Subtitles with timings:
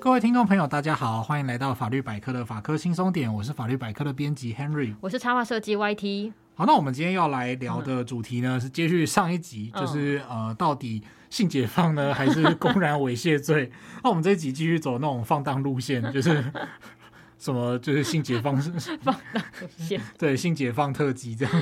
[0.00, 6.32] 各位听众朋友，大家好，欢迎来到法律百科的法科轻松点，我是法律百科的编辑 Henry，我是插画设计 YT。
[6.54, 13.70] 好，那我们今天要来聊的主题呢，嗯、是接续上一集，就是、嗯、呃，到底性解放呢，还是公然猥亵罪？
[14.02, 16.42] 那我们这一集继续走那种放荡路线， 就是
[17.38, 18.56] 什么，就是性解放
[19.02, 21.54] 放荡对，性解放特辑这样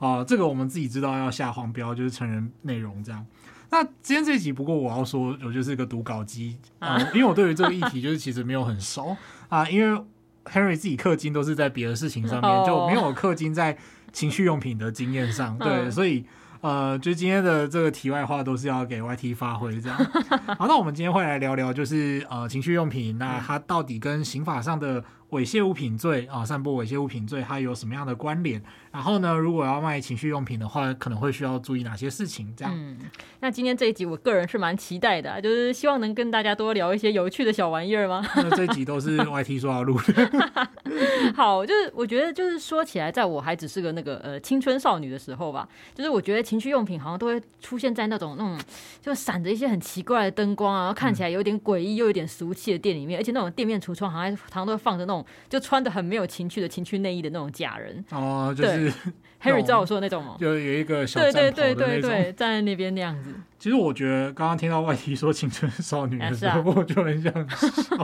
[0.00, 3.26] 啊、呃，这个我们自己知道要下黄标，就是成人内容这样。
[3.72, 9.16] 那今天这一集，不过我要说，我就是一个读稿机啊、呃，因为我对于这个议题就是其实没有很熟
[9.48, 9.98] 啊， 因为
[10.44, 13.78] Henry 自己氪金都是在别的事情上面，就没有氪金在
[14.12, 16.22] 情趣用品的经验上，对，所以
[16.60, 19.96] 呃，就今天的这个题外话都是要给 YT 发挥这样。
[20.58, 25.02] 好，那我们今天会来聊聊，就是呃，情趣用品，那它到底跟刑法上的
[25.32, 28.62] 猥亵物品罪啊，散播猥亵物品罪，它有什么样的关联？
[28.90, 32.52] 然后呢，如果要卖情趣用品的话，可能会需要注意哪些事情？
[32.54, 32.74] 这样。
[32.76, 32.98] 嗯，
[33.40, 38.22] 那今天这一集，我个人是蛮期待的，就是希望能跟大家多聊一些有趣的小玩意儿吗？
[38.36, 40.68] 那这一集都是 YT 说要录的。
[41.34, 48.60] 好，就是我觉得，就是说起来，在我还只是个那个呃青春少女的时候吧，就是我觉得情趣用品好像都会出现在那种那种
[49.00, 55.21] 就闪着一些很奇怪的灯光啊，然后看起来有点诡异又有点俗气的店里面，而且那种店面橱窗好像常常都会放着那种。
[55.48, 58.92] 就穿的很没有情趣的情趣内衣的那种假人哦，就是
[59.42, 60.36] Harry 知道我说的那种吗？
[60.38, 63.34] 就有一个小对对对对对，站在那边那样子。
[63.58, 67.96] 其实我觉得刚刚听到外 T 说青春少女的时候，我就很想笑。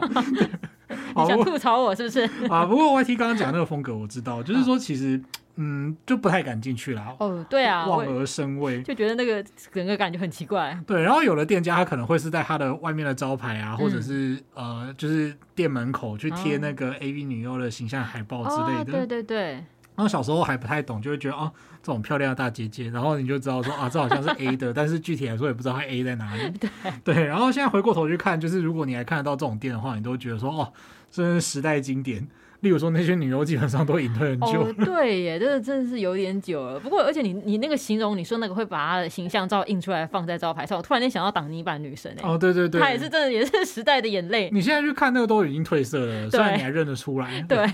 [1.16, 2.22] 你想吐槽我是不是？
[2.48, 5.20] 啊，不过 YT 刚刚讲那个风格我知道，就是说其实。
[5.60, 7.16] 嗯，就不太敢进去了。
[7.18, 10.78] 哦，对啊，望而生畏，就觉得那个整个感觉很奇怪。
[10.86, 18.92] 对，然后有的店家他可能会是在他的外面的招牌啊，嗯、或者是呃，就是店门口去贴那个 AV 女优的形象海报之类的。
[18.92, 19.64] 哦、对对对。
[19.96, 26.48] 然后小时候还不太懂，就会觉得哦，这种漂亮的大姐姐，然后你就知道说啊，这好像是 A 的， 但是具体来说也不知道它 A 在哪里。
[26.56, 26.70] 对
[27.02, 27.24] 对。
[27.24, 30.72] 然后现在回过头去看，就是如果你还看得到这种店的话，你都觉得说哦，
[31.10, 32.28] 这是时代经典。
[32.60, 34.62] 例如说，那些女优基本上都隐退很久。
[34.62, 36.78] 哦，对耶，这个真的是有点久了。
[36.80, 42.28] 不过，而且你你那个形容，你说那个会把她的形象照印出来放在招牌上，我突然间想到挡泥板女神哎。
[42.28, 44.50] 哦，对对对，她也是真的，也是时代的眼泪。
[44.52, 47.40] 你现在去看那个都已经褪色了，虽然你还认得出来。
[47.48, 47.64] 对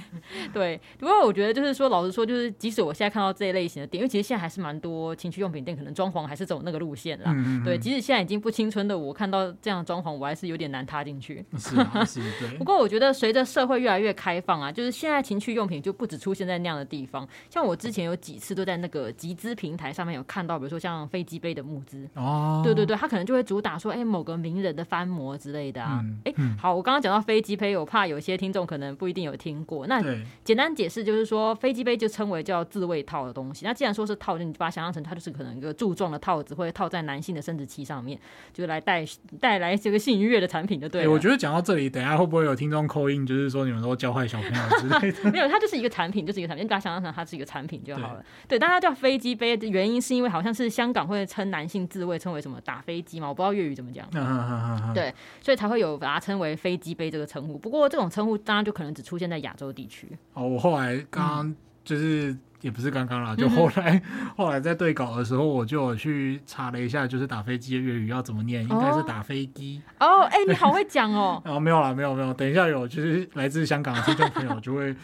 [0.53, 7.33] 对，不过我觉得就是说，老实说，就是即使我现在看到这一类型的店，因为其实现在还是蛮多情趣用品店，可能装潢还是走那个路线啦。
[7.34, 7.65] 嗯嗯。
[7.65, 11.45] 对，即使现在已经不青春的我，看到这样的装潢，我还是有点难踏进去。
[11.56, 12.49] 是啊，是，对。
[12.59, 15.55] 不过我觉得随着社会越来越开放啊，就是现在情趣。
[15.55, 30.03] 用品就不止出现在那样的地方，像我之前有几次都在那个集资平台上面有看到，比如说像飞机杯的募资哦，对对对，他可能就会主打说，哎、欸，某个名人的翻模之类的啊，哎、嗯嗯欸，好，我刚刚讲到飞机杯，我怕有些听众可能不一定有听过，那
[30.43, 38.19] 简单解释就是说，飞机杯就称为叫自慰套的东西，那既然说是套，就你把它想象成它就是可能一个柱状的套子，会套在男性的生殖器上面，
[38.53, 39.05] 就来带
[39.39, 41.09] 带来这个性愉悦的产品的，对、欸。
[41.09, 45.49] 我觉得讲到这里，等下会不会有听众 call in，就是说你们都教坏小朋友之类的？
[45.49, 48.25] 它就是一个产品，就是一个产品，你把它想象成它是一个产品就好了。
[48.49, 54.07] 对，对，但它叫飞机杯的原因是因为好像是香港会称男性自慰称为什么打飞机嘛，我不知道粤语怎么讲。
[54.95, 57.59] 对，所以才会有把它称为飞机杯这个称呼。
[57.59, 60.09] 不过这种称呼当然就可能只出现在亚洲地区。
[60.33, 69.81] 哦，我后来刚刚就是、嗯、也不是刚刚啦，就后来、嗯、后来在对稿的时候，我就有去查了一下，就是打飞机的粤语要怎么念，应该是打飞机。
[70.00, 71.43] 哦，哎、欸，你好会讲哦。
[71.47, 74.95] 哦，没有啦，没有没有，等一下有就是来自香港的听众朋友就会。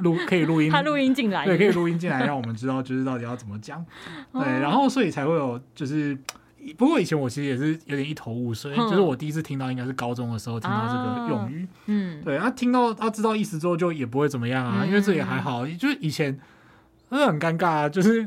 [0.00, 3.84] 录可以录音， 他录音进来，对，可以录音进来，让我们知道就是到底要怎么讲，
[4.32, 6.18] 对，然后所以才会有就是，
[6.72, 16.38] 不过以前我其实也是有点一头雾水，就是我第一次听到应该是高中的时候听到这个用语，嗯，对，他听到他知道意思之后就也不会怎么样啊，因为这也还好，就是以前
[17.10, 18.24] 真的很尴尬啊，就是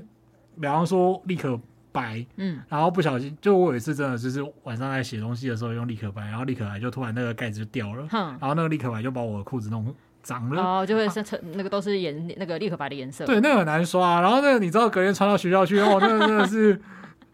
[0.60, 1.60] 比方说立刻
[1.92, 9.94] 白，嗯，然后不小心就我有一次真的就是晚上在写东西的时候用立可白，然后立可白就突然那个盖子就掉了，然后那个立可白就把我的裤子弄。
[10.24, 13.26] 脏了，哦，就会是成那个都是颜那个立可白的颜色。
[13.26, 14.22] 对，那个很难刷啊。
[14.22, 16.82] 然后那个你知道，隔天穿到学校去，哦，那个真的是，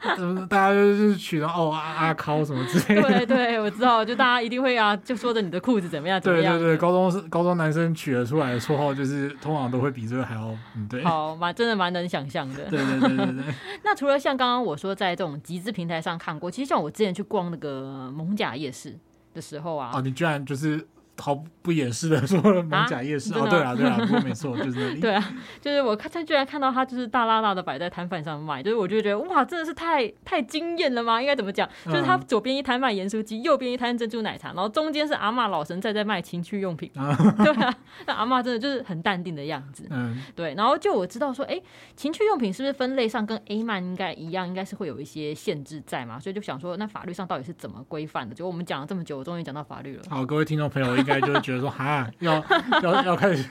[0.49, 3.09] 大家就是取了哦阿阿尻什么之类的。
[3.09, 6.57] 对对，我知道，就大家一定会啊，就说着你的裤子怎么样怎么样。
[6.57, 11.03] 对对对，高中是高中男生取了出来的绰号，就是通常都会比这个还要嗯对。
[11.03, 12.65] 好，蛮真的蛮能想象的。
[12.65, 13.43] 对对对对对。
[13.83, 18.97] 那除了像刚刚我说在这种集资平台上看过，其实像我之前去逛那个蒙甲夜市
[19.33, 20.85] 的时候啊，哦，你居然就是。
[21.19, 24.99] 毫不掩饰的说了艋舺夜市、啊、哦，对啊，对啊，不过没错，就是那里。
[25.01, 31.21] 对啊，就是我看他居然看到他就是大辣辣的摆在摊贩上卖，就是我就觉得哇，真的是太太惊艳了吗？
[31.21, 31.69] 应该怎么讲？
[31.85, 36.91] 就是他左边一摊卖盐酥鸡，右边一摊珍珠奶茶，然后中间是阿嬷老神在在卖情趣用品。
[36.95, 37.73] 啊 对啊，
[38.07, 39.85] 那阿嬷真的就是很淡定的样子。
[39.89, 40.53] 嗯，对。
[40.55, 41.61] 然后就我知道说，哎，
[41.95, 46.19] 情趣用品是不是分类上跟 A 漫应该一样，应该是会有一些限制在嘛？
[46.19, 48.33] 所以就想说，那法律上到底是怎么规范的？
[48.35, 50.03] 就我们讲了这么久，我终于讲到法律了。
[50.09, 52.41] 好，各位听众朋友应该就会觉得说，哈，要
[52.81, 53.43] 要要开始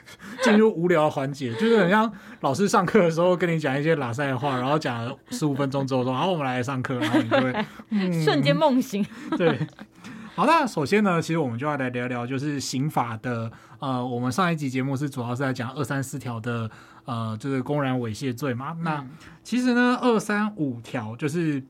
[0.43, 2.11] 进入无聊的环节，就是很像
[2.41, 9.05] 老师上课的时候跟你讲一些拉塞的话，然后讲了十五分钟之后说，好，我们来上课，然后你就会、 嗯、瞬间梦醒。
[9.37, 9.59] 对，
[10.35, 16.71] 好，那首先呢，其实我们就要来聊聊，就是刑法的，呃，我们上一集节目是主要是在讲二三四条的，
[17.05, 18.73] 呃，就是公然猥亵罪嘛。
[18.79, 19.07] 嗯、那
[19.43, 21.63] 其实呢，二三五条就是。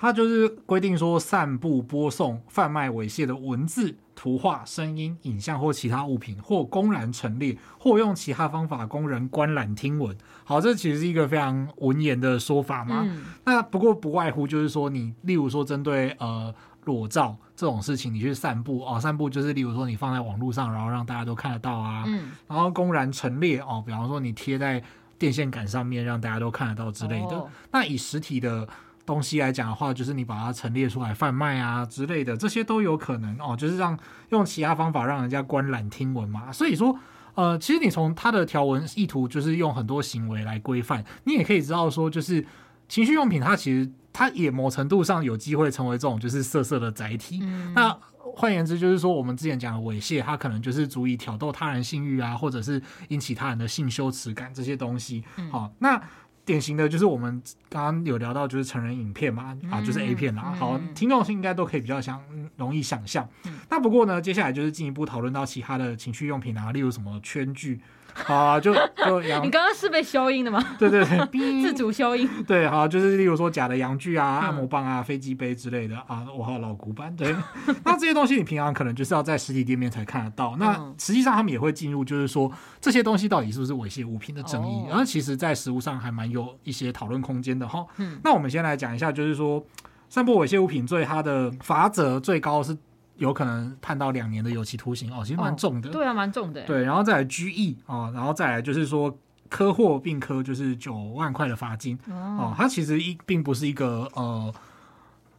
[0.00, 10.16] 它就是规定说，散布、播送、贩卖猥亵的文字、图画、声音、影像或其他物品，或公然陈列，或用其他方法供人观览听闻。
[10.42, 13.04] 好，这其实是一个非常文言的说法嘛。
[13.06, 16.52] 嗯、那不过不外乎就是说，你例如说针对呃
[16.84, 22.02] 裸照这种事情，你去散步哦，散步就是例如说你放在网络上，然后让大家都看得到啊。
[22.08, 24.82] 嗯、然后公然陈列哦，比方说你贴在
[25.16, 27.36] 电线杆上面，让大家都看得到之类的。
[27.36, 28.68] 哦、那以实体的。
[29.08, 33.56] 东西来讲的话，就是你把它陈列出来贩卖啊之类的，这些都有可能哦。
[33.56, 36.52] 就是让用其他方法让人家观览听闻嘛。
[36.52, 36.94] 所以说，
[37.34, 41.02] 呃，其实你从它的条文意图，就是用很多行为来规范。
[41.24, 42.46] 你也可以知道说，就是
[42.86, 47.40] 情趣用品，它其实它也某程度上有机会成为这种就是色色的载体。
[47.42, 47.98] 嗯、那
[48.36, 55.24] 换言之，就是说我们之前讲的猥亵，它可能就是足以挑逗他人性欲啊，或者是引起他人的性羞耻感这些东西。
[55.34, 56.02] 好、嗯哦，那。
[56.48, 60.54] 典型的就是我们刚刚有聊到，就是成人影片嘛，嗯、啊，就是 A 片啦。
[60.58, 62.18] 好，听众应该都可以比较想
[62.56, 63.28] 容易想象。
[63.44, 67.78] 嗯、那不过呢，接下来就是进一步讨论到其他的情趣用品啊，例如什么圈具。
[68.24, 69.44] 好啊，就就 阳。
[69.44, 70.62] 你刚刚是被消音的吗？
[70.78, 72.28] 对对对， 自主消音。
[72.46, 77.14] 对，好，就是例如说假的阳具啊、按摩棒啊、飞机杯之类的啊，我好老古板。
[77.16, 77.34] 对，
[77.84, 80.56] 那这些东西你平常可能就是要在实体店面才看得到。
[80.58, 82.50] 那实际上他们也会进入，就是说
[82.80, 84.84] 这些东西到底是不是猥亵物品的争议。
[84.88, 87.86] 然后其实，在实物上还蛮有一些讨论空间的哈。
[87.96, 88.18] 嗯。
[88.22, 89.64] 那我们先来讲一下，就是说
[90.08, 92.76] 散布猥亵物品罪，它的罚则最高是。
[93.18, 95.90] 有可能判到两年的有期徒刑哦，其实蛮重的。
[95.90, 96.62] 哦、对啊，蛮重的。
[96.62, 99.16] 对，然后再来拘役啊，然后再来就是说
[99.48, 102.54] 科获并科就是九万块的罚金哦，哦。
[102.56, 104.54] 它其实一并不是一个呃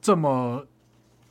[0.01, 0.65] 这么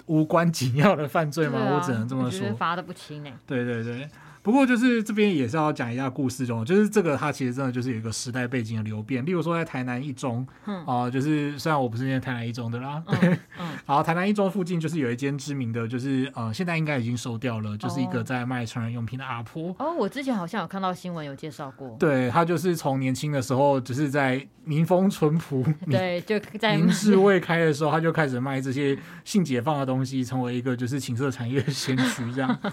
[0.06, 2.52] 无关紧要的犯罪吗，啊、我只能这么说。
[2.54, 3.30] 罚的不轻呢。
[3.46, 4.08] 对对对。
[4.42, 9.24] 不过就是这边也是要讲一下故事中，就是这个它其实真的就是有一个时代背景的流变。
[9.26, 19.74] 例如说在台南一中，嗯啊、呃，就是虽然我不是念台南一中的啦，对，嗯， 嗯然后台南一中附近就是有一间知名的，就是呃现在应该已经收掉了，就是一个在卖成人用品的阿婆。
[19.78, 21.96] 哦，我之前好像有看到新闻有介绍过。
[21.98, 32.58] 对，他就是从年轻的时候，只是在民风淳朴， 对，就在民智未开的时候，他就开始卖这些性解放的东西，成为一个就是情色产业的先驱这样。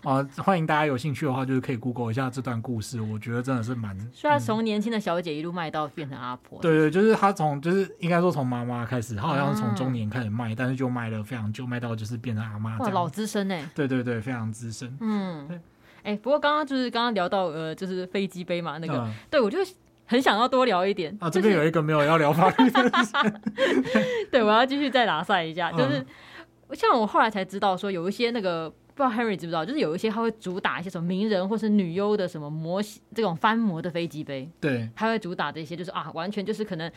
[0.08, 3.00] 啊，欢迎大家有兴趣的话，就是可以 Google 一下这段故事。
[3.00, 6.58] 我觉得真的是蛮 所以他从年轻的小姐一路卖到变成阿婆。
[6.62, 12.78] 对对，就是她从就是应该说从妈妈开始，她好像是从中年开始卖，但是就卖了非常久，卖到就是变成阿妈。
[12.78, 13.68] 哇，老资深哎！
[13.74, 14.96] 对对对，非常资深。
[15.00, 15.60] 嗯，
[16.02, 19.58] 哎，不过刚刚就是刚刚聊到呃，就是飞机杯嘛，那个，对我就
[20.06, 21.14] 很想要多聊一点。
[21.20, 22.90] 啊，这边有一个没有要聊法律的。
[24.32, 26.06] 对，我要继续再打赛一下，就是
[26.72, 28.72] 像我后来才知道说有一些那个。
[29.00, 34.48] 不知道 Henry 知不知道，就是有一些他会主打一些什么名人或是女优的什么模型，这种翻模的飞机杯。
[34.60, 36.90] 对，他会主打这些，就是啊，完全就是可能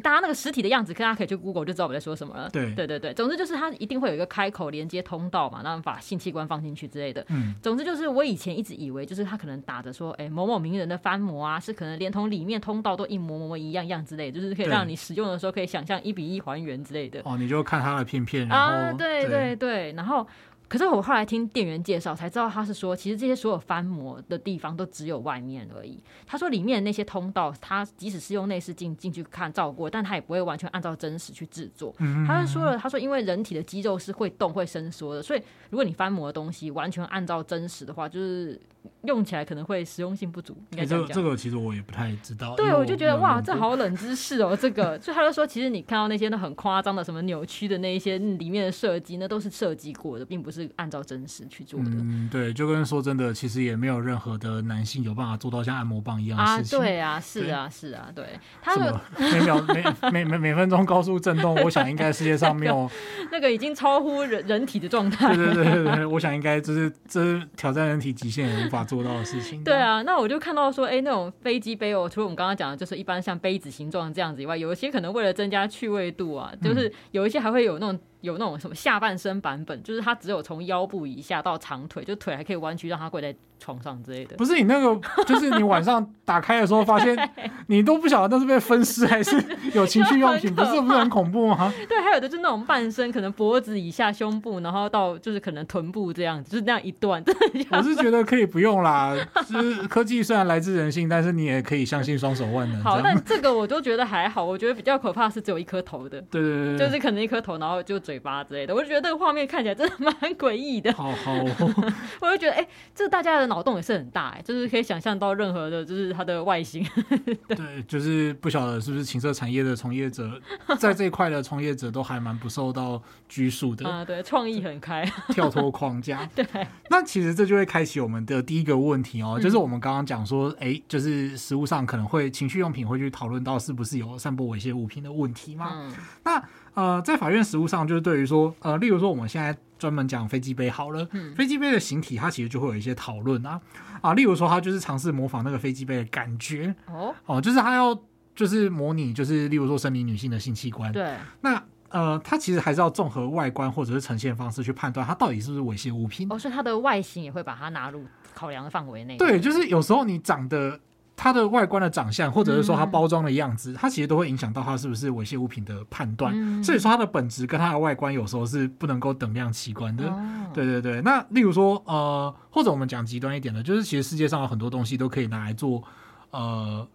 [0.00, 2.48] 大家那个实体的样子，大家可以去 Google 就知道我在说什么了。
[2.48, 7.22] 对，对对对，总之就是它一定会有一个开口连接通道嘛，然后把性器官放进去之类的。
[7.28, 17.20] 嗯，总之就是我以前一直以为，就是他可能打着说，哎，某某名人的翻模啊，是可能连同里面通道都一模模一样样之类的，就是可以让你使用的时候可以想象一比一还原之类的。
[17.24, 20.26] 哦，你就看他的片片，然后啊，对对对，对，然后。
[20.72, 26.02] 可是我后来听店员介绍才知道，他是说，其实这些所有翻模的地方都只有外面而已。
[26.26, 31.94] 他说里面的那些通道，他即使是用内视镜进去看照过，但他也不会完全按照真实去制作。
[32.26, 38.58] 他就说了，他说因为人体的肌肉是会动会伸缩的，所以如果你翻模的东西完全按照真实的话，就是
[39.04, 40.56] 用起来可能会实用性不足。
[40.70, 41.14] 应该这样讲。
[41.14, 42.54] 这个其实我也不太知道。
[42.56, 44.56] 对，我就觉得哇，这好冷知识哦。
[44.60, 51.90] 这个，所以他就说，其实你看到那些都很夸张的什么扭曲的那一些里面的设计，那都是设计过的，并不是按照真实去做的。
[51.90, 56.78] 嗯，对，就跟说真的，其实也没有任何的男性有办法做到像按摩棒一样的事情。
[56.78, 58.24] 啊，对啊，是啊，是啊，对。
[58.62, 62.90] 他们 每秒每每每每分钟高速震动， 我想应该世界上没有
[63.30, 65.34] 那个已经超乎人人体的状态。
[65.34, 69.62] 对对对对，我想应该这是这是挑战人体极限法做到的事情。
[69.64, 78.00] 对啊，那我就看到说，哎，那种飞机杯哦，除了我们刚刚讲的，就是一般像杯子形状这样子以外，有一些可能为了增加趣味度啊，就是有一些还会有那种。
[78.22, 84.36] 有那种什么下半身版本，就是它只有从腰部以下到长腿，就腿还可以弯曲，让它跪在床上之类的。
[84.36, 87.16] 不是你那个，就是你晚上打开的时候，发现
[87.66, 89.36] 你都不晓得那是被分尸还是
[89.74, 91.72] 有情趣用品， 不是不是很恐怖吗？
[91.88, 97.22] 对，还有的就是那种半身，可能脖子以下、胸部，然后到就是可能臀部这样，就是那样一段。
[97.72, 99.16] 我是觉得可以不用啦，
[99.48, 102.80] 就是科技虽然来自人性，但是你也可以相信双手万能。
[102.82, 106.20] 好，但这个我都觉得还好，我觉得比较可怕是只有一颗头的。
[106.30, 107.98] 对对对，就是可能一颗头，然后就。
[108.12, 110.92] 嘴巴之类的，我就觉得这个画面看起来真的蛮诡异的。
[110.92, 111.32] 好好，
[112.20, 116.86] 我就觉得，哎、欸，这大家的脑洞也是很大，哎，就是可以想象到任何的，就是它的外形。
[117.48, 120.38] 对，就是不晓得是不是情色产业的从业者，
[120.78, 123.88] 在这一块的从业者都还蛮不受到拘束的。
[123.88, 126.28] 啊，对，创意很开，跳脱框架。
[126.36, 126.46] 对，
[126.90, 135.70] 那其实这就会开启我们的第一个问题哦，就是我们刚刚讲说，哎、欸，就是实物上可能会情趣用品会去讨论到是不是有散播猥亵物品的问题吗？
[135.72, 135.92] 嗯、
[136.24, 136.42] 那。
[136.74, 143.60] 呃，在法院实务上，就是对于说，呃，例如说，我们现在专门讲飞机杯好了，嗯、飞机杯的形体，它其实就会有一些讨论啊，
[144.00, 147.98] 啊，例如说，它就是尝试模仿那个飞机杯的感觉，哦，哦，就是它要
[148.34, 160.80] 就是模拟，就是例如说，生理女性的性器官，对，那呃，它其实还是要综合外观或者是呈现方式去判断它到底是不是猥亵物品，哦，所以它的外形也会把它纳入考量的范围内，对，就是有时候你长得。
[161.16, 166.32] 它的外观的长相，或者是说它包装的样子，嗯、它其实都会影响到它是不是猥亵物品的判断。
[166.34, 170.08] 嗯、所以说它的本质跟它的外观有时候是不能够等量齐观的。
[170.08, 170.20] 哦、
[170.52, 171.00] 对对对。
[171.02, 175.82] 那例如说，呃，或者我们讲极端一点的，就是其实世界上有很多东西都可以拿来做，
[176.30, 176.86] 呃，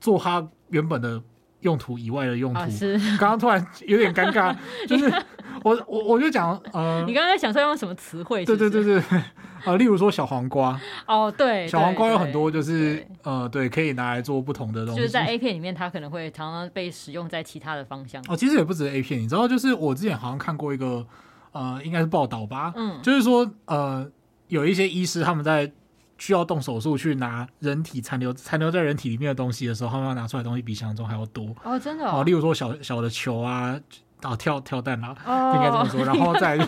[0.00, 1.20] 做它原本的
[1.60, 2.60] 用途以外的用途。
[3.18, 4.54] 刚刚、啊、突然有点尴尬，
[4.86, 5.10] 就是
[5.62, 8.44] 我我我就讲，呃，你刚刚在想说用什么词汇？
[8.44, 9.02] 对对对对。
[9.64, 15.00] 啊，例如说小黄瓜哦，对，小黄瓜有很多，就是呃，对，可以拿来做不同的东西。
[15.00, 18.24] 就是在 A 片里面，它可能会常常被使用在其他的方向。
[18.28, 21.04] 哦，其实也不止 A 片，你知道，就是我之前好像看过一个
[21.50, 24.08] 呃，应该是报道吧，嗯，就是说呃，
[24.46, 25.70] 有一些医师他们在
[26.18, 33.78] 需要动手术去拿人体残留残留在人体里面的东西的时候，他们要拿出来的东西比想象中还要多哦，真的哦，哦，例如说小小的球啊。
[34.22, 36.58] 啊，跳跳蛋啦，哦、应该这么说，然后再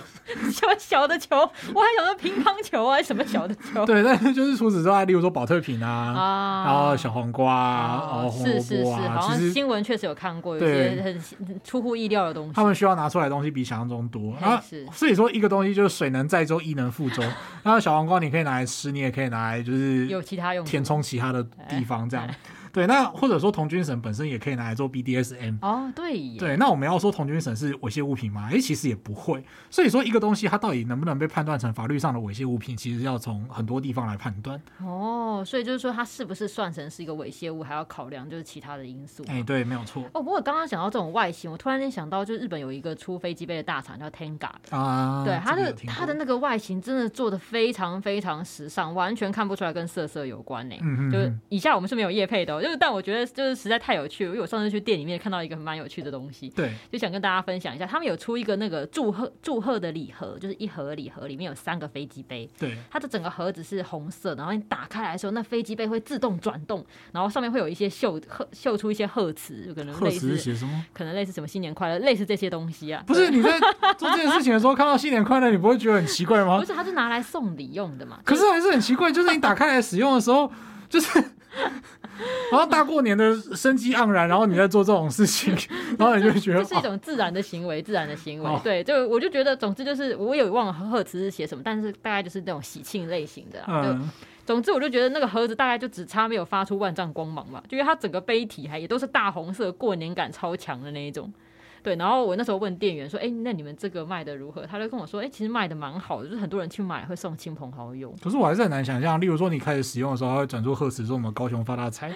[0.51, 3.85] 小 小的球，我还想说乒乓球啊，什么小的球？
[3.85, 12.53] 对，但是就是除此之外，例如说保特瓶啊，啊然后小黄瓜然后红萝卜啊，是是是，好像新闻确实有看过，有些很出乎意料的东西。
[12.55, 17.23] 他们需要拿出来的东西比想象中多啊，所以说一个东西就是水能载舟，亦能覆舟。
[17.65, 22.29] 然后小黄瓜你可以拿来吃，你也可以拿来就是有其他用填充其他的地方这样。
[22.73, 28.49] 对，那或者说童军绳本身也可以拿来做 BDSM 哦，对，对，那我们要说童军绳是猥亵物品吗？
[28.53, 29.45] 哎，其实也不会。
[29.71, 34.61] 所以说一个东西它到底能不能被判断成法律上的猥亵物品，其实要从很多地方来判断。
[34.85, 39.25] 哦，所以就是说它是不是算成是一个猥亵物，还要考量就是其他的因素。
[39.29, 40.03] 哎，对，没有错。
[40.13, 50.77] 哦，不过刚刚讲到这种外形，我突然间想到，就是日本有一个出飞机杯的大厂叫 Tenga 啊，对，它的它的那个外形真的做的非常非常时尚，完全看不出来跟色色有关呢。
[50.81, 53.21] 嗯嗯，就是以下我们是没有业配的哦，就是但我觉得。
[53.31, 57.87] 就是实在太有趣了，因为我上次去店里面看到一个蛮有趣的东西，对，就想跟大家分享一下。
[57.87, 73.05] 他们有出一个那个祝贺祝贺的礼盒，就是一盒礼盒里面有三个飞机杯，对，它的整个盒子是红色，然后你打开来的时候，那飞机杯会自动转动，然后上面会有一些秀贺秀出一些贺词，就可能类似写什么，可能类似什么新年快乐，类似这些东西啊。
[73.07, 73.61] 不是你在
[73.97, 76.59] 做这件事情的时候看到新年快乐，你不会觉得很奇怪吗？
[76.59, 78.19] 不是，它是拿来送礼用的嘛。
[78.25, 80.51] 可是还是很奇怪，就是你打开来使用的时候，
[80.89, 81.23] 就是。
[82.51, 85.57] 然后大过年的生机盎然，然后你在做这种事情，
[85.99, 88.51] 然后你就会觉得这是一种自然的行为，自然的行为。
[88.63, 93.65] 对，就我就觉得，总之就是我也忘了贺词是写什么，但是大概就是那种喜庆类型的。
[93.69, 94.09] 嗯，
[94.45, 101.33] 总之我就觉得那个盒子大概就只差没有发出万丈光芒吧，就因为它整个杯体还也都是大红色，过年感超强的那一种。
[101.83, 112.11] 对，然后我那时候问店员说：“哎，那你们这个卖的如何？”他就跟我说：“哎，其实卖的蛮好的，就是很多人去买会送亲朋好友。”可是我还是很难想象，例如说你开始使用的时候，它会转做贺词说“我们高雄发大财”，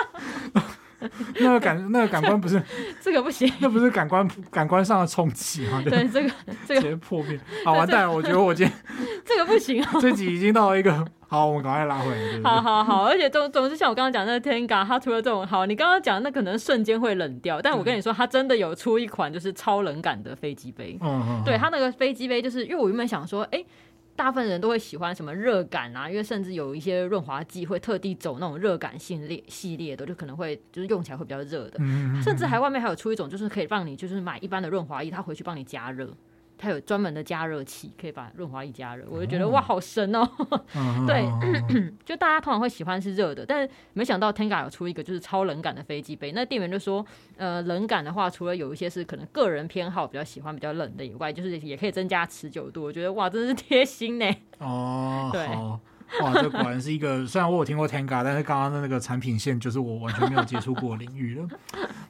[1.40, 2.62] 那个感那个感官不是
[3.02, 5.82] 这个不行，那不是感官感官上的冲击吗？
[5.84, 6.30] 对，这个
[6.68, 8.12] 这个直接破灭，好完蛋了！
[8.12, 8.76] 我觉得我今天
[9.26, 11.06] 这个不行啊，这集已经到了一个。
[11.28, 12.18] 好，我们赶快拉回来。
[12.18, 20.98] 对对好好好，而且总总是像我刚刚讲那个 Tenga，它除了这种好，你刚刚讲那可能瞬间会冷掉，但我跟你说，它真的有出一款就是超冷感的飞机杯。
[21.00, 21.42] 嗯嗯。
[21.46, 23.66] 对，它那个飞机杯，就是因为我原本想说，哎、欸，
[24.16, 31.78] 大部分人都会喜欢什么热感啊，因为甚至有一些润滑剂会特地走那种热感系列系列的，就可能会就是用起来会比较热的。
[31.80, 32.22] 嗯。
[32.22, 36.10] 甚至还外面还有出一种，就是可以让你就是买一般的润滑液，它回去帮你加热。
[36.62, 40.30] 它有专门的加热器，可以把润滑液加热，我就觉得哇，好神哦！
[41.08, 41.26] 对，
[42.06, 46.32] 就大家通常会喜欢是热的，但是没想到 Tenga 有出一个就是超冷感的飞机杯。
[46.34, 47.04] 那店员就说，
[47.36, 52.84] 呃，冷感的话，除了有一些是可能个人偏好比较喜欢比较冷的以外，就是也可以增加持久度。
[52.84, 54.26] 我觉得哇，真是贴心呢。
[54.60, 55.48] 哦，对，
[56.22, 61.48] 哇，这果然是一个虽然我有听过 Tenga，但是刚刚的那个产品线就是我完全没有接触过领域了。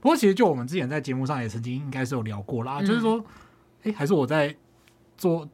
[0.01, 3.23] 不过其实就我们之前在节目上也曾经应该是有聊过啦，嗯、就是说。
[3.83, 4.55] 哎，还是我在
[5.17, 5.47] 做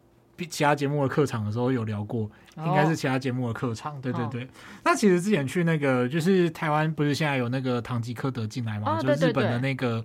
[0.50, 3.94] 其他节目的客场的时候有聊过，应该是其他节目的客场。
[3.94, 4.02] Oh.
[4.02, 4.48] 对对对，
[4.84, 10.04] 那其实之前去那个就是台湾，不是现在有那个唐吉诃德进来嘛？Oh, 就是日本的那个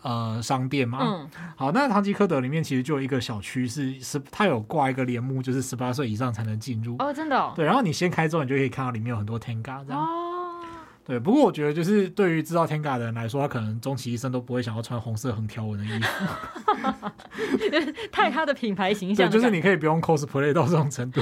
[0.00, 0.98] 呃商店嘛。
[1.02, 1.30] 嗯。
[1.56, 6.94] 好，那唐吉诃德里面其实就有一个小区是是，它有挂一个帘幕，就是十八岁以上才能进入。
[6.94, 7.52] 哦，oh, 真的、哦。
[7.54, 10.00] 对，然后你掀开之后，你就可以看到里面有很多 Tenga 这样。
[10.00, 10.35] 哦。
[11.06, 11.12] Oh.
[11.14, 17.10] 对，不过我觉得就是对于知道 Tenga 的人来说，他可能终其一生都不会想要穿红色横条纹的衣服，
[18.10, 19.30] 太他的品牌形象。
[19.30, 21.20] 对，就是你可以不用 cosplay 到这种程度。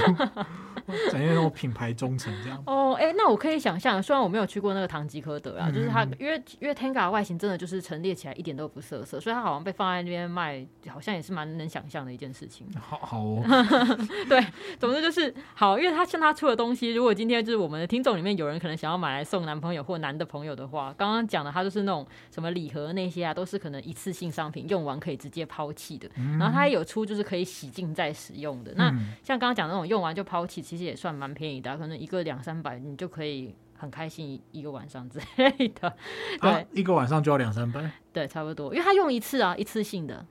[1.11, 12.67] 展现那种品牌忠诚这样哦，哎、欸，那我可以想象，虽然我没有去过那个唐吉诃德啊，嗯、就是它，因为因为 Tenga 的外形真的就是陈列起来一点都不色色，所以它好像被放在那边卖，好像也是蛮能想象的一件事情。
[12.79, 13.43] 好好哦，
[14.29, 14.45] 对，
[14.79, 26.07] 总之就是好，因为他像他出的东西，如果今天就是我们的听众里面有人可能想要买来送男朋友或男的朋友的话，刚刚讲的他就是那种什么礼盒那些啊，都是可能一次性商品，用完可以直接抛弃的。
[26.17, 28.71] 嗯、然后他也有出就是可以洗净再使用的。
[28.73, 28.89] 嗯、那
[29.23, 35.93] 像刚刚讲的那种用完就抛弃，其实也算蛮便宜的，可能一个两三百，你就可以很开心一个晚上之类的。
[36.41, 37.91] 对，啊、一个晚上就要两三百？
[38.13, 40.25] 对，差不多，因为它用一次啊，一次性的，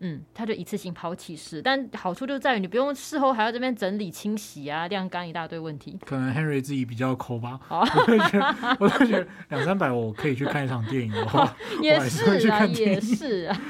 [0.00, 1.60] 嗯，它就一次性抛弃式。
[1.60, 5.98] 但好处就在于你不用事后还要这边整理清洗啊，晾干一大堆问题。
[6.04, 13.60] 可能 Henry 自己比较抠吧，我会觉得，我会觉得两三百我可以去看一场电影的话， 也是啊，也是啊，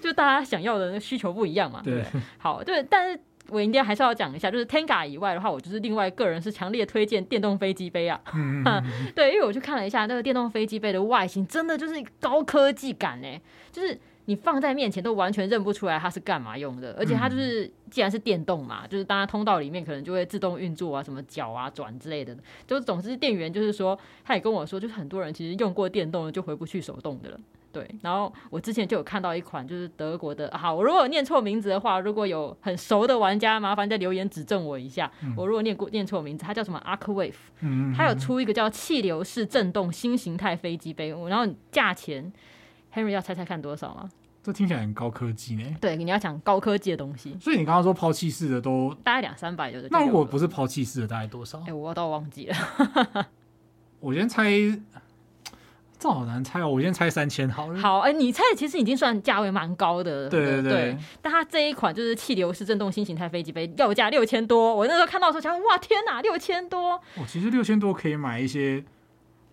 [0.00, 1.80] 就大家想要的需求不一样嘛。
[1.82, 3.20] 对，对，好，对，但是。
[3.52, 8.20] 我应该还是要讲一下，就是 Tenga 以外的话，我就是另外个人是强烈推荐电动飞机杯啊。
[8.34, 8.64] 嗯，
[9.14, 13.28] 对，因为我去看了一下那个电动飞机杯的外形，真的就是高科技感呢。
[13.70, 22.36] 就是你放在面前都完全认不出来它是干嘛用的，而且它就是既然是电动嘛，就是当然通道里面可能就会自动运作啊，什么脚啊转之类的。
[22.66, 27.40] 就总之店员就是说，他也跟我说，就是很多人其实用过电动的就回不去手动的了。
[27.72, 35.10] 对，然后我之前就有看到一款，就是德国的，好，我如果念错名字的话，如果有很熟的玩家，麻烦在留言指正我一下。
[35.22, 42.30] 嗯、我如果念过念错名字，它叫什么 Arcwave，嗯，它有出一个叫气流式震动新形态飞机杯，然后价钱
[42.94, 44.10] ，Henry 要猜猜看多少吗？
[44.42, 45.64] 这听起来很高科技呢。
[45.80, 47.34] 对，你要讲高科技的东西。
[47.40, 49.88] 所以你刚刚说抛弃式的都大概两三百，就是。
[49.90, 51.62] 那如果不是抛弃式的，大概多少？
[51.66, 53.26] 哎，我倒忘记了。
[54.00, 54.50] 我先猜。
[56.02, 57.78] 这好难猜哦，我先猜三千好了。
[57.78, 60.28] 好，哎、欸，你猜其实已经算价位蛮高的了。
[60.28, 60.98] 对对对，对。
[61.20, 64.74] 但它这一款就是气流式震动新形态飞机杯，要价六千多。
[64.74, 67.00] 我那时候看到的时候想，哇，天哪，六千多！
[67.14, 68.82] 我其实六千多可以买一些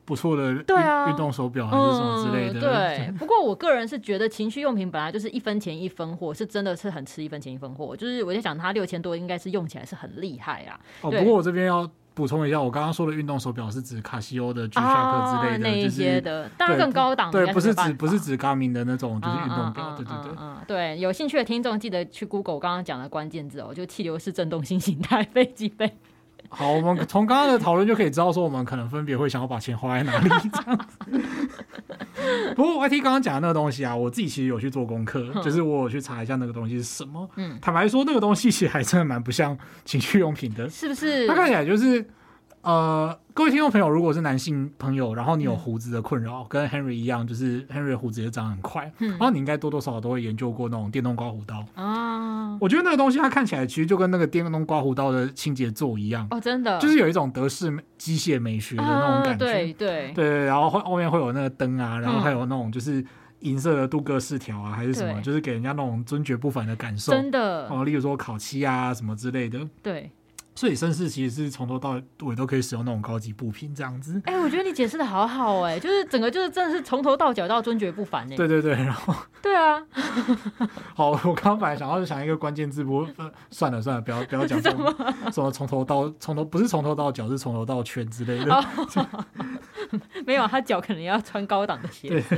[0.05, 2.59] 不错的对啊运动手表还是什么之类的。
[2.59, 3.11] 嗯、对。
[3.19, 7.95] 不过我个人是觉得情趣用品本来就是一分钱一分货，是真的是很吃一分钱一分货。
[7.95, 10.79] 就是我在想，它六千多应该是用起来是很厉害啊。
[11.01, 11.87] 哦，不过我这边要。
[12.19, 17.31] 补充一下，我刚刚说的运动手表是指卡西欧的 G-Shock 之类的，那一些的，当然更高档。
[17.31, 19.95] 对，不是指不是指 Garmin 的那种，就是运动表。
[19.95, 20.35] 对对对，
[20.67, 25.89] 对，有兴趣的听众记得去 Google 我刚刚讲的关键字哦，就气流式振动新形态 飞机杯。
[26.49, 30.97] 好，我们从刚刚的讨论就可以知道，说我们可能分别会想要把钱花在哪里这样子。
[32.55, 37.29] 不过 YT 刚刚讲的那个东西啊，我自己其实有去做功课，嗯、就是我有去查一下那个东西是什么。
[37.35, 41.27] 嗯，坦白说，那个东西其实还真的蛮不像情趣用品的，是不是？
[41.27, 42.05] 它看起来就是。
[42.61, 51.65] 呃，各位听众朋友，如果是男性朋友，然后你有胡子的困扰，嗯、跟 Henry 一样，就是 Henry 的胡子也长很快，嗯、然后你应该多多少少都会研究过那种电动刮胡刀。
[51.75, 52.57] 啊。
[52.59, 60.11] 我觉得那个东西它看起来其实就跟那个电动刮胡刀的清洁座一样哦，真的，就是有一种德式机械美学的那种感觉，啊、对对。
[60.13, 63.03] 对，然后后后面会有那个灯啊，然后还有那种就是
[63.39, 67.69] 银色的镀铬饰条啊，还是什么，就是给人家那种尊爵不凡的感受，真的。
[67.69, 70.11] 哦，例如说烤漆啊什么之类的，对。
[70.59, 74.21] 所以绅士其实是从头到尾都可以使用那种高级布品这样子。
[74.25, 78.35] 哎、欸，我觉得你解释的好好哎、欸，就是整个就是真的是从头到脚到尊爵不凡哎、欸。
[78.35, 79.81] 对对对，然后 对啊。
[80.93, 83.07] 好，我刚刚本来想要想一个关键字，不过
[83.49, 84.93] 算了算了，不要不要讲 什么
[85.31, 88.53] 什么从头到从头不是从头到脚，是从头到圈之类的。
[88.53, 88.61] 哦、
[90.25, 92.35] 没有，他脚可能要穿高档的鞋子。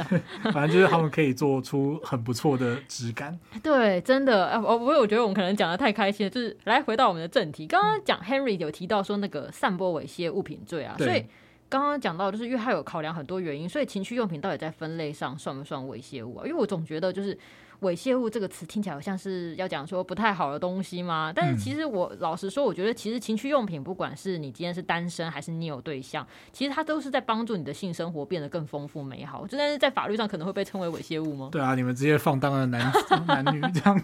[0.54, 3.36] 反正就是他们可以做出很不错的质感。
[3.64, 7.66] 对，真的啊，我我我觉得我们可能讲的太开心了，就是来回到我们的正题。
[7.66, 11.24] 刚刚讲 Henry 有提到说那个散播猥亵物品罪啊，所以
[11.70, 16.46] 刚刚讲到就是因为他有考量很多原因，所以情趣用品到底在分类上算不算猥亵物啊？
[16.46, 17.38] 因为我总觉得就是。
[17.82, 21.34] 猥亵物这个词听起来好像是要讲说不太好的东西吗？
[21.36, 29.48] 但是其实我老实说，我觉得其实情趣用品，不管是你今天是单身还是你有对象，其实它都是在帮助你的性生活变得更丰富美好。
[29.48, 31.50] 就但是在法律上可能会被称为猥亵物吗？
[31.52, 32.92] 对啊，你们直接放荡的男
[33.28, 34.00] 男女这样。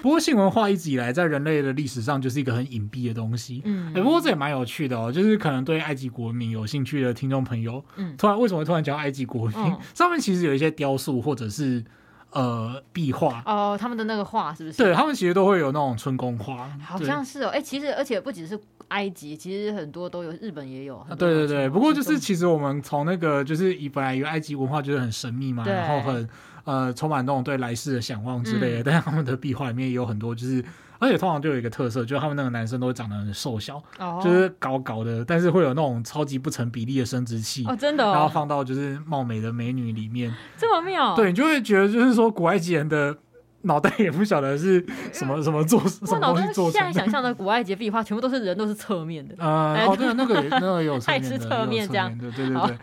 [0.00, 3.60] 不过性文化一直以来在人类的历史上就是一个很隐蔽的东西。
[3.66, 9.58] 嗯，欸、不过这也蛮有趣的哦，就是可能对埃及国民有兴趣的听众朋友，嗯，突然为什么会突然讲埃及国民？
[9.58, 11.84] 嗯、上面其实有一些雕塑或者是。
[12.32, 14.76] 呃，壁画哦，他们的那个画是不是？
[14.76, 17.48] 对，他们其实都会有那种春宫画，好像是哦。
[17.48, 18.58] 哎、欸，其实而且不只是
[18.88, 21.04] 埃及，其实很多都有，日本也有。
[21.18, 26.28] 对对对，不过就是其实我们从那个就是以本来以为埃及文化就是很神秘嘛，然后很
[26.64, 30.64] 呃充满那种对来世的向往之类的，嗯、但是他们的壁画里面也有很多就是。
[30.98, 34.22] 而且通常就有一个特色，就是他们那个男生都会长得很瘦小，oh.
[34.22, 43.16] 就是高高的，但是会有那种超级不成比例的生殖器哦，真的，然后放到就是貌美的美女里面，这么妙，对，你就会觉得就是说古埃及人的
[43.62, 46.72] 脑袋也不晓得是什么 什么做什么东西做成的。
[46.72, 52.78] 现在想象的古埃及壁画全部都是人，都是侧面的， 呃， 哦，对，那个那个也有侧面的，侧面这样，对对对对。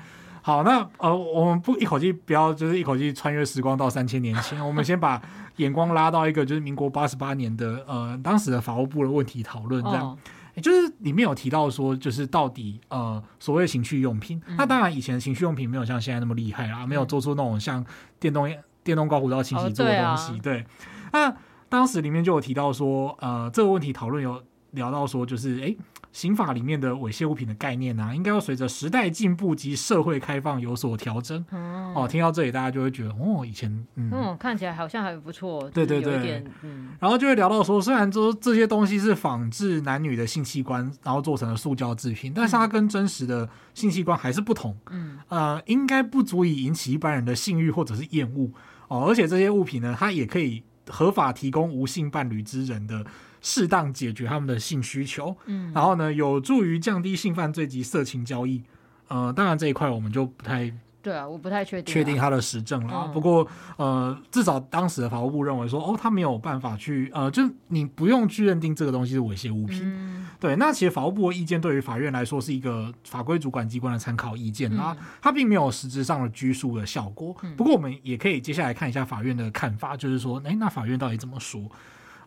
[0.45, 5.21] 好，那呃，我们不一口气不要，就是一口气穿越时光到三千年前，我们先把
[5.57, 10.17] 眼光拉到一个就是民国八十八年的呃当时的法务部的问题讨论，这样，哦、
[10.61, 17.85] 就是里面有提到说，就是到底呃所谓情趣用品，嗯、那当然以前的情趣用品没有像现在那么厉害啦，没有做出那种像
[18.19, 18.49] 电动
[18.83, 20.65] 电动刮胡刀清洗做的东西，哦对，啊、对，
[21.11, 21.35] 那
[21.69, 25.63] 当时里面就有提到说，呃，这个问题讨论有聊到说，就是哎。
[25.63, 25.77] 诶
[26.13, 31.43] 刑法里面的猥亵物品的概念呢、啊，应该要随着时代进步及社会开放有所调整。
[31.49, 35.67] 嗯、哦，听到这里，大家就会觉得，哦，以前，嗯，嗯看起来好像还不错。
[35.71, 36.89] 对对对，嗯。
[36.99, 44.77] 然后就会聊到说，虽然说这些东西是仿制男女的性器官，然后做成了塑胶制品，但是它跟真实的性器官还是不同。
[44.91, 45.17] 嗯。
[45.29, 48.51] 呃，应该不足以引起一般人的性欲或者是厌恶。
[48.87, 53.03] 哦，而且这些物品呢，它也可以合法提供无性伴侣之人的。
[53.43, 58.63] 适当解决他们的性需求，嗯，然后呢，有助于降低性犯罪及色情交易。
[59.09, 63.03] 呃，当然这一块我们就不太对啊，我不太确定确定他的实证了。
[63.07, 69.81] 嗯、不过呃，至少当时的法务部认为说，哦，他没有办法去呃，就你不用去认定这个东西是猥亵物品。
[69.83, 77.35] 嗯、对，那其实法务部的意见对于法院来说是一个法规主管机关的参考意见啦，嗯、它并没有实质上的拘束的效果。
[77.43, 81.61] 嗯、不过我们也可以接下来看一下法院的看法，就是说，哎，那法院到底怎么说？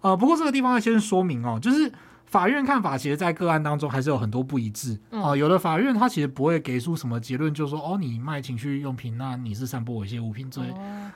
[0.06, 1.90] 呃，不过这个地方要先说明哦，就是
[2.26, 5.36] 法院看法，其实，在个案当中还是有很多不一致啊、呃。
[5.36, 10.62] 有的法院他其实不会给出什么结论，就是说哦，你卖情趣用品，那你是散播猥亵物品罪。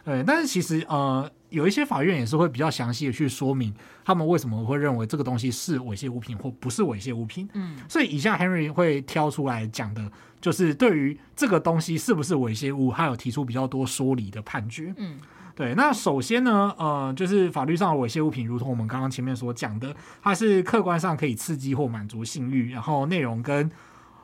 [0.05, 3.73] 对，但是其实呃，有一些法院也是会比较详细的去说明
[4.05, 7.49] 他们为什么会认为这个东西是猥亵物品或不是猥亵物品。
[7.53, 14.93] 嗯，所以以下 Henry 会挑出来讲的，就是对于这个东西是不是猥亵物，他有提出比较多说理的判决。
[14.97, 15.17] 嗯。
[15.61, 23.71] 对，那首先呢，呃，就是法律上的猥亵物品，如同我们刚刚前面所讲的，它是客观上可以刺激或满足性欲，然后内容跟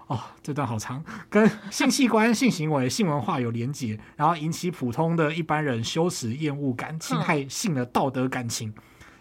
[0.06, 8.72] 哦，这段好长，跟性器官、性行为、性文化有连结，然后引起普通的一般人羞耻、厌恶感，侵害性的道德感情。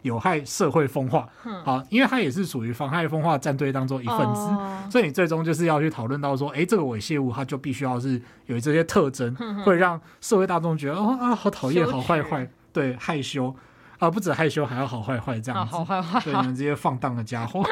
[0.05, 1.27] 有害社会风化，
[1.63, 13.55] 好，因为它也是属于妨害风化战队当中一份子，哦、所以你最终就是要去讨论到说，哎、欸，这个猥亵物它就必须要是有这些特征，会让社会大众觉得哦啊，好讨厌，好坏坏，对，害羞。
[13.97, 17.63] 啊，不止害羞，还要好坏坏这样子，好坏坏，对，你们这些放荡的家伙，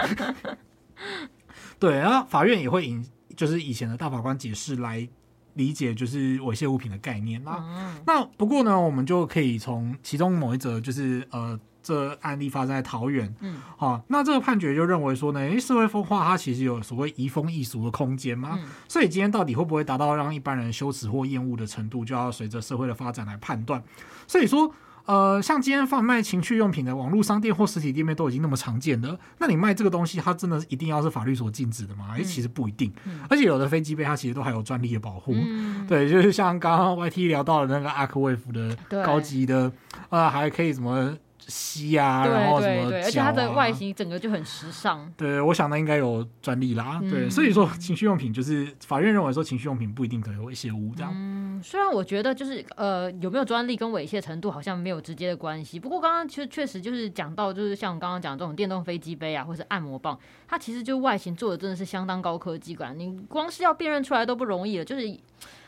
[1.77, 3.05] 对，然后法院也会引
[3.37, 5.07] 就是以前的大法官解释来
[5.53, 7.63] 理解就是猥亵物品的概念啦。
[7.63, 11.59] 嗯、那不过呢，我们就可以从其中某一则就是呃。
[11.83, 23.83] 这案例发生在桃园，嗯，好、啊，那这个判决就认为说呢，诶，社会风化它其实有所谓移风易俗的空间嘛，嗯、所以今天到底会不会达到让一般人羞耻或厌恶的程度，就要随着社会的发展来判断。
[24.25, 24.73] 所以说，
[25.05, 32.13] 呃，像今天贩卖情趣用品的网络商店或实体店面都已经那么常见了，那你卖这个东西，它真的一定要是法律所禁止的吗？
[32.15, 39.69] 诶，其实不一定，嗯、而且有的飞机杯它其实都还有专利的保护，嗯、对，就是像刚刚 YT 聊到的那个 Arkwave 的高级的，
[40.09, 41.13] 呃，还可以什么？
[41.47, 45.11] 吸啊，然后什么、啊、对，对，对，而且它的外形整个就很时尚。
[45.17, 46.99] 对，我想那应该有专利啦。
[47.01, 51.11] 嗯、对，所以说情趣用品就是法院认为说情趣用品不一定可以有猥亵物这样。
[51.15, 65.19] 嗯，虽然我觉得就是呃有没有专利跟猥亵程度好像没有直接的关系，不过刚刚其实确实就是讲到就是像刚刚讲这种电动飞机杯啊，或是按摩棒，它其实就外形做的真的是相当高科技感，你光是要辨认出来都不容易了，就是。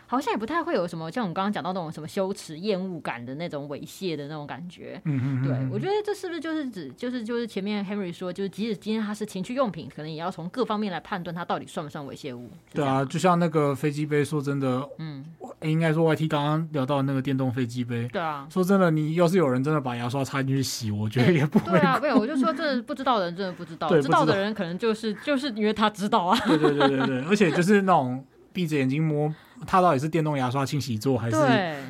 [0.07, 5.01] 好像也不太会有什么像我们刚刚讲到那种什么羞耻、厌恶感的那种猥亵的那种感觉。
[5.05, 12.49] 嗯嗯对，我觉得这是不是就是指就是就是前面 Henry 说，就是即使今天它是情趣用品，可能也要从各方面来判断它到底算不算猥亵物。
[12.73, 15.25] 对啊，就像那个飞机杯，说真的，嗯，
[15.61, 18.07] 应该说 YT 刚刚聊到那个电动飞机杯。
[18.09, 18.47] 对啊。
[18.49, 21.71] 说真的，你要是有人真的把牙刷插进去洗，我觉得也不会。
[21.71, 26.37] 对啊，没有，我就说真的不知道的人真的不知道，知道的人可能就是就是因为他知道啊。
[26.45, 29.33] 对对对对对，而且就是那种闭着眼睛摸。
[29.65, 31.37] 它到底是电动牙刷清洗座还是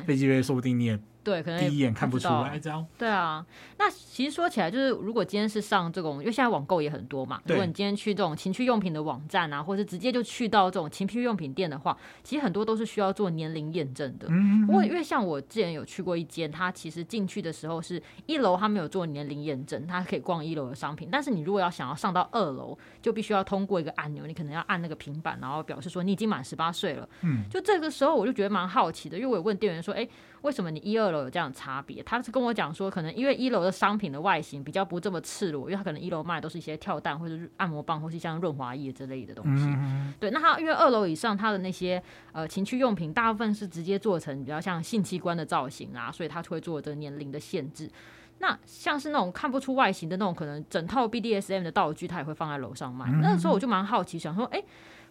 [0.06, 0.42] 飞机杯？
[0.42, 0.98] 说不定你也。
[1.26, 2.86] 对，可能第一眼看不出来这样。
[2.96, 3.44] 对啊，
[3.78, 7.42] 那其实说起来，就是如果今天是上这种，因为现在网购也很多嘛。
[7.46, 14.28] 如果你今天去这种情趣用品的网站啊，或者直接就去到这种情趣用品店的话，其实很多都是需要做年龄验证的。
[14.30, 14.64] 嗯。
[14.68, 21.08] 不过因为像我之前有去过一间，它其实进去的时候是一楼，它没有做年龄验证，它可以逛一楼的商品。
[21.10, 27.08] 但是你如果要想要上到二楼，就必须要通过一个按钮，你可能要按那个平板，然后表示说你已经满十八岁了。
[27.22, 27.42] 嗯。
[27.50, 30.08] 就这个时候，我就觉得蛮好奇的，因为我有问店员说，哎。
[30.46, 32.00] 为什么你一二楼有这样的差别？
[32.04, 39.64] 他是跟我讲说，可能因为一楼的商品的外形比较不这么赤裸，因为他可能一楼卖的都是一些跳蛋或者是按摩棒，或是像润滑液之类的东西。
[39.66, 47.90] 嗯、对，那他因为二楼以上，他的那些呃情趣用品大部分是直接做成比较像性器官的造型啊，所以他会做这个年龄的限制。
[48.38, 53.06] 那像是那种看不出外形的那种，可能整套 BDSM 的道具，他也会放在楼上卖。
[53.08, 54.62] 嗯、那时候我就蛮好奇，想说，哎。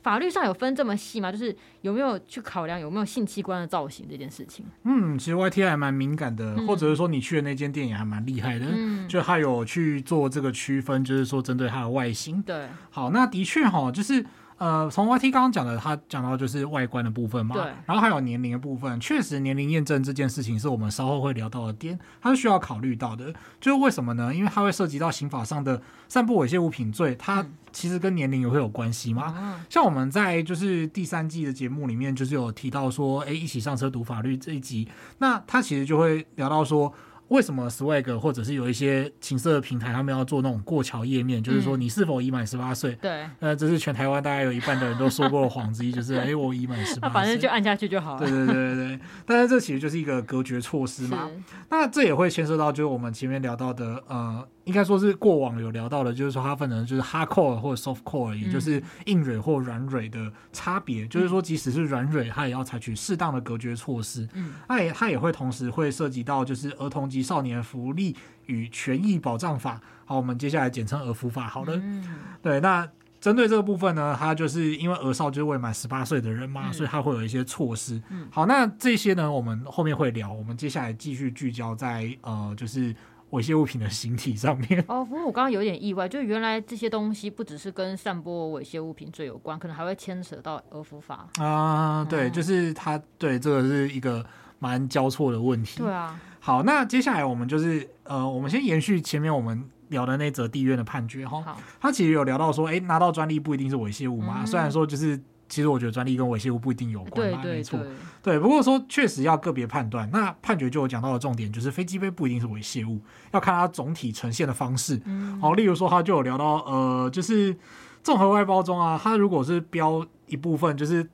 [0.06, 1.32] 法律上有分这么细吗？
[1.32, 4.64] 就是有没有去考量有没有性器官的造型这件事情？
[4.84, 12.40] 嗯，其实 YT 还蛮敏感的，嗯、或者是说你去的那间店也还蛮厉害的，嗯，就他有去做这个区分，就是说针对它的外形。
[12.44, 14.24] 对，好，那的确哈，就是。
[14.58, 23.34] 呃，从 YT 刚刚讲的，他讲到就是外观的部分嘛，对，然后还有年龄的部分，确实年龄验证这件事情是我们稍后会聊到的点，它是需要考虑到的。
[23.60, 24.34] 就是为什么呢？
[24.34, 29.36] 因为它会涉及到刑法上的散布猥亵物品罪，它其实跟年龄也会有关系嘛。
[29.38, 36.92] 嗯、像我们在就是第三季的节目里面，就是有提到说，哎，一起上车读法律这一集，那他其实就会聊到说。
[37.30, 41.42] 为什么 Swag 或者是有一些情色的平台，他们要做那种过桥页面？
[41.42, 42.94] 嗯、就是说你是否已满十八岁？
[43.02, 48.20] 对，呃，这是全台湾大概有一半的人都说过的谎之一，就是哎， 我已满十八岁，反正就按下去就好了。
[48.20, 51.28] 对对对对对，但是这其实就是一个隔绝措施嘛。
[51.72, 54.48] 那这也会牵涉到，就是我们前面聊到的，呃。
[54.66, 61.06] 应该说是过往有聊到的，就是说它分成就是 hard core 或者 soft core，也就是硬蕊或软蕊的差别。
[61.06, 64.28] 嗯、就是说，即使是软蕊，它也要采取适当的隔绝措施。
[64.34, 68.16] 嗯，它也它也会同时会涉及到就是儿童及少年福利
[68.48, 69.80] 与权益保障法。
[70.04, 71.48] 好，我们接下来简称儿福法。
[71.48, 72.04] 好的，嗯、
[72.42, 72.90] 对，那
[73.22, 78.02] 针对这个部分呢，它就是因为儿少就是未满十八岁的人嘛，嗯、所以它会有一些措施。
[78.10, 80.34] 嗯，好，那这些呢，我们后面会聊。
[80.34, 82.96] 我们接下来继续聚焦在呃，就是。
[83.36, 92.02] 猥亵物品的形体上面哦，不过我刚刚有点意外，就原来这些东西不只是跟散播猥亵物品罪有关，可能还会牵扯到儿福法啊。
[92.02, 94.26] 嗯、对，就是它，对，这个是一个
[94.60, 95.80] 蛮交错的问题。
[95.80, 96.20] 对啊。
[96.40, 101.58] 好，那接下来我们就是呃，我们先延续前面我们聊的那则地院的判决哈。
[101.80, 105.20] 他其实有聊到说，哎，拿到专利不一定是猥亵物嘛，嗯、虽然说就是。
[105.48, 107.80] 其实我觉得专利跟猥亵物不一定有关，对对，没错，
[108.22, 108.40] 对。
[108.40, 113.00] 不过说确实要个别判断，那判决就有讲到的重点就是飞机杯不一定是猥亵物，
[113.32, 115.00] 要看它总体呈现的方式。
[115.06, 117.56] 嗯，好，例如说他就有聊到，呃，就是
[118.04, 121.08] 综合外包装啊，它如果是标一部分就是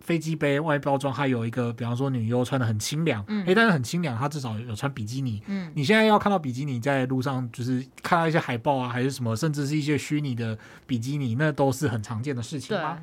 [0.00, 12.98] 飞机杯外包装，它有一个，比方说女优穿的很清凉，嗯，哎，但是很清凉，它至少有穿比基尼，嗯，你现在要看到比基尼在路上，就是看到一些海报啊，还是什么，甚至是一些虚拟的比基尼，那都是很常见的事情嘛。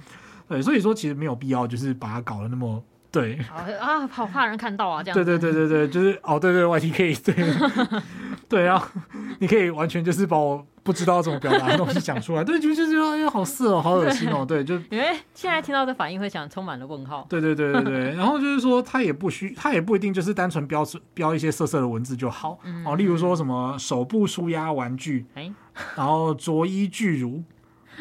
[0.48, 3.38] 对，所以说其实没有必要，就是把它搞得那么对
[3.80, 5.16] 啊，好怕人看到啊，这样。
[5.16, 8.02] 对对对对对，就是哦，对对，YTK，对，
[8.50, 8.92] 对 啊，
[9.40, 17.26] 你可以完全就是把我不知道怎么表达的东西讲出来， 对，就就是哎呀，好色哦，好恶心哦，对，就因为现在听到的反应会想充满了问号。
[17.30, 25.52] 对对对对对，然后就是说，他也不需，他也不一定就是单纯标标一些色色的文字就好哦，例如说什么手部舒压玩具，哎
[25.96, 27.44] 然后着衣巨乳。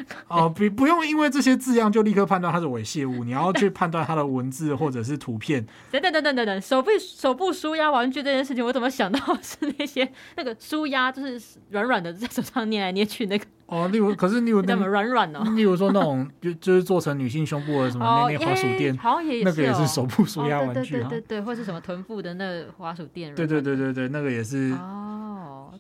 [0.29, 5.65] 哦，不不用因为这些字样就立刻判断它是猥亵物，你要去判断它的文字或者是图片。
[5.91, 13.45] 等 等等等等等，手臂手部舒压玩具这件事情，我怎么想到 是那些那个舒压，就是软软的在手上捏来捏去那个。
[13.72, 15.42] 哦，例如，可是例如那么软软哦。
[15.56, 23.35] 例如说那种就就是做成女性胸部的什么那那滑鼠垫，好像也那个也是手部舒压玩具，对对对对，或是什么臀部的那个滑鼠垫。
[23.35, 24.72] 对对对对对，那个也是。
[24.72, 25.08] 哦。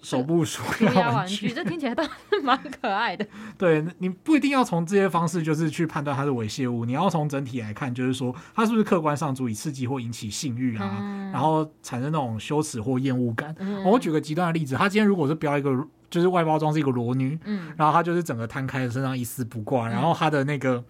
[0.00, 3.24] 手部鼠压玩具，这听起来倒是蛮可爱的。
[3.56, 13.54] 对，你不一定要从这些方式就是去判断它是猥亵物，你要从整体来看，就是说它是不是客观上足以刺激或引起性欲啊，嗯、然后产生那种羞耻或厌恶感。
[13.60, 15.70] 嗯、我举个极端的例子，他今天如果是标一个，
[16.12, 20.84] 就是外包装是一个裸女，嗯，然后她就是整个摊开的身上一丝不挂，然后她的那个。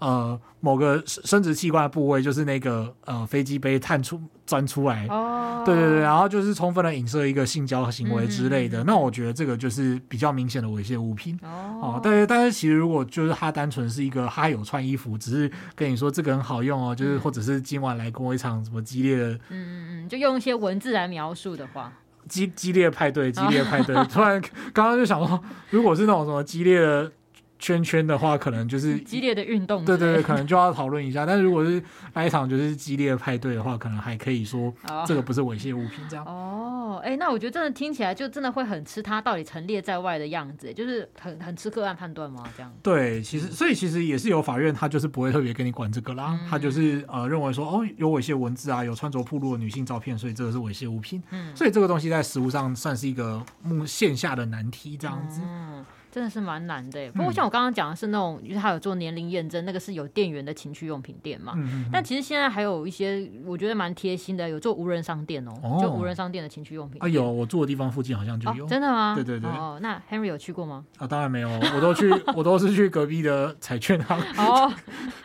[0.00, 8.84] 呃，某个生殖器官的部位就是那个呃飞机杯探出钻出来，哦，对对对，然后就是充分的影射一个性交行为之类的。
[8.84, 12.00] 嗯、那我觉得这个就是比较明显的猥亵物品哦。
[12.00, 21.92] 但是但是其实如果就是他单纯是一个他有穿衣服，只是跟你说这个很好用哦，就是或者是今晚来跟我一场什么激烈的，嗯嗯嗯，就用一些文字来描述的话，
[22.28, 23.96] 激激烈派对，激烈派对。
[23.96, 24.40] 哦、突然
[24.72, 27.10] 刚刚就想说，如果是那种什么激烈的。
[27.58, 31.26] 圈圈的话，可能就是激烈的运动，对对对，可能就要讨论一下。
[31.26, 31.82] 但是如果是
[32.14, 34.72] 那一场就是激烈的派对的话，可能还可以说
[35.06, 36.24] 这个不是猥亵物品这样。
[36.24, 42.44] 哦，哎、欸，那我觉得真的听起来就真的会很吃他到底陈列在外的样子，就是很很吃个案判断吗？
[42.56, 42.72] 这样。
[42.82, 51.22] 对，其实所以其实也是有法院他就是不会特别跟你管这个啦，嗯、他就是呃认为说哦有猥亵文字啊，有穿着暴露的女性照片，所以这个是猥亵物品。
[51.30, 55.40] 嗯，所以这个东西在实物上算是一个目线下的难题这样子。
[55.44, 55.84] 嗯。
[56.18, 61.52] 真的是蛮难的，不过像我刚刚讲的是那种，就是他有做年龄验证，那个是有店员的情趣用品店嘛。
[61.54, 61.90] 嗯嗯。
[61.92, 67.00] 但其实现在还有一些我觉得蛮贴心的，有做无人商店哦，就无人商店的情趣用品。
[67.00, 68.66] 啊，有，我住的地方附近好像就有。
[68.66, 69.14] 真的吗？
[69.14, 69.48] 对对对。
[69.48, 70.84] 哦，那 Henry 有去过吗？
[70.98, 74.18] 啊，当然没有，我都去， 我都是去隔壁的彩券行。
[74.38, 74.68] 哦，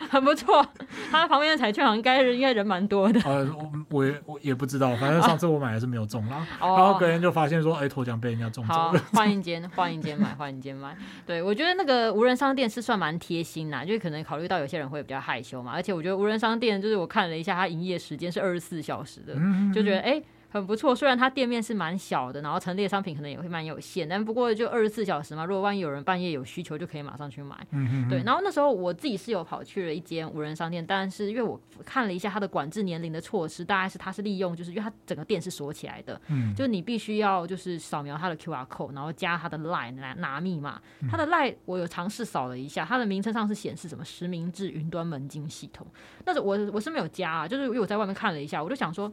[0.08, 0.64] 很不错，
[1.10, 3.20] 他旁边的彩券行应该应该人蛮多的。
[3.24, 3.44] 呃，
[3.90, 6.46] 我我也不知道，反正上次我买还是没有中啦。
[6.60, 9.02] 哦然后隔天就发现说，哎，头奖被人家中走了。
[9.12, 10.83] 换一间，换一间买，换一间买。
[11.26, 11.54] 对，我。
[11.54, 19.34] 觉得那个无人商店是算蛮贴心啦，就是可能考虑到有些人会比较害羞嘛，而且我觉得无人商店就是我看了一下，它营业时间是二十四小时的，
[19.72, 20.14] 就觉得哎。
[20.14, 27.56] 欸很不错，虽然它店面是蛮小的，然后陈列商品可能也会蛮有限，但不过就二十四小时嘛，如果万一有人半夜有需求，就可以马上去买。
[27.72, 28.08] 嗯哼哼。
[28.08, 40.80] 对，然后那时候我自己是有跑去了一间无人商店，但是因为我看了一下它的管制年龄的措施，大概是它是利用，就是因为它整个店是锁起来的，嗯，就你必须要就是扫描它的 QR code，然后加它的 line 来拿密码。
[41.10, 45.84] 它的 line 我有尝试扫了一下，它的名称上是显示什么实名制云端门禁系统，
[46.24, 49.12] 但是我我是没有加啊，就是因为我在外面看了一下，我就想说。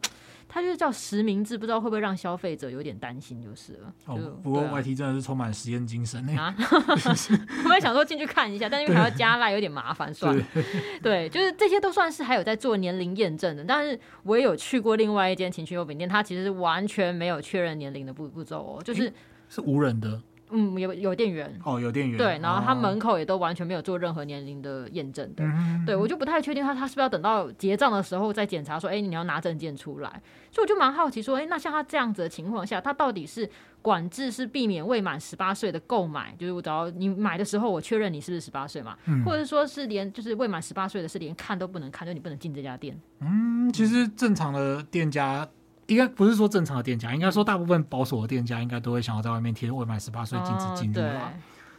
[0.53, 3.93] 它就是叫实名制，不知道会不会让消费者有点担心，就是了。
[4.05, 6.37] 哦，不过 YT 真的是充满实验精神呢。
[6.37, 6.53] 啊，
[7.69, 10.45] 我也想说进去看一下，但因为还要加赖，有点麻烦，算了。
[11.01, 19.13] 对，就是这些都算是还有在做年龄验证的，但是我也有去过另外一间情趣用品店，它其实是完全没有确认年龄的步步骤哦，就是
[19.47, 20.21] 是无人的。
[20.51, 21.59] 嗯，有有店员。
[21.63, 22.17] 哦，有店员。
[22.17, 30.09] 对，然后他门口也都完全没有做任何年龄的验证的，嗯、对我就不太确定他他是不是要等到结账的时候再检查说，哎、欸，你要拿证件出来，
[30.51, 33.49] 所以我就蛮好奇说，哎、欸，那像他这样子的情况下，他到底是
[33.81, 42.99] 管制是避免未满十八岁的购买，就是我只要你买的时候我确认你是不是十八岁嘛，嗯、或者说是连就是未满十八岁的是连看都不能看，就你不能进这家店。
[43.19, 45.47] 嗯，其实正常的店家。
[45.91, 51.33] 应该不是说正常的店家，应该说大部分保守的店家应该都会想要在外面贴未满十八岁禁止进入吧。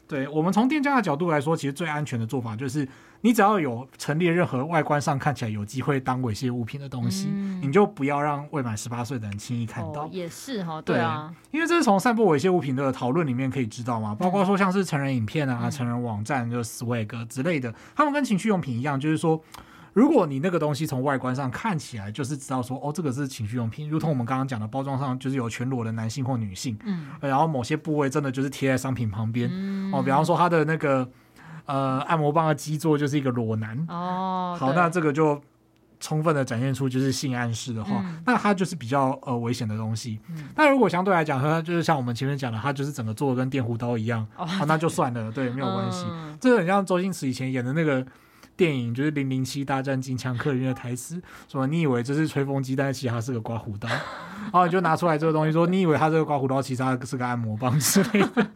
[0.07, 2.87] 对，我们从店家的角度来说，其实最安全的做法就是，
[3.23, 10.03] 你只要有陈列任何外观上看起来有机会当猥亵物品的东西，嗯、你就不要让未满十八岁的人轻易看到。
[10.03, 19.43] 哦、也是哈，对啊，对，因为这是从散布猥亵物品的讨论里面可以知道嘛，包括说像是成人影片啊、嗯、成人网站就是 Swag 之类的，他们跟情趣用品一样，就是说。
[19.93, 31.07] 如果你那个东西从外观上看起来就是知道说哦，这个是情趣用品，如同我们刚刚讲的包装上就是有全裸的男性或女性，嗯，然后某些部位真的就是贴在商品旁边，嗯、哦，比方说它的那个
[31.67, 35.39] 呃按摩棒的基座就是一个裸男，哦，好，那这个就
[36.01, 40.19] 充分的展现出就是性暗示的话，嗯、那它就是比较呃危险的东西。
[40.31, 46.07] 嗯、如果相对来讲，它就是像我们前面讲的，它就是整个做的跟电弧刀一样，哦，好，那就算了，对，没有关系。
[46.09, 48.03] 嗯、这个很像周星驰以前演的那个。
[48.57, 53.89] 电影就是《零零七大战金枪客》里面的台词，说你以为这是吹风机，但是其实它是个刮胡刀，
[54.53, 58.49] 然后你就拿出来这个东西，说你以为它这个刮胡刀，其实它是个按摩棒之类的。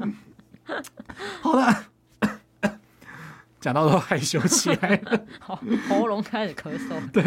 [1.41, 1.85] 好了，
[3.61, 7.11] 讲到都害羞起来了， 好，喉咙开始咳嗽。
[7.13, 7.23] 对，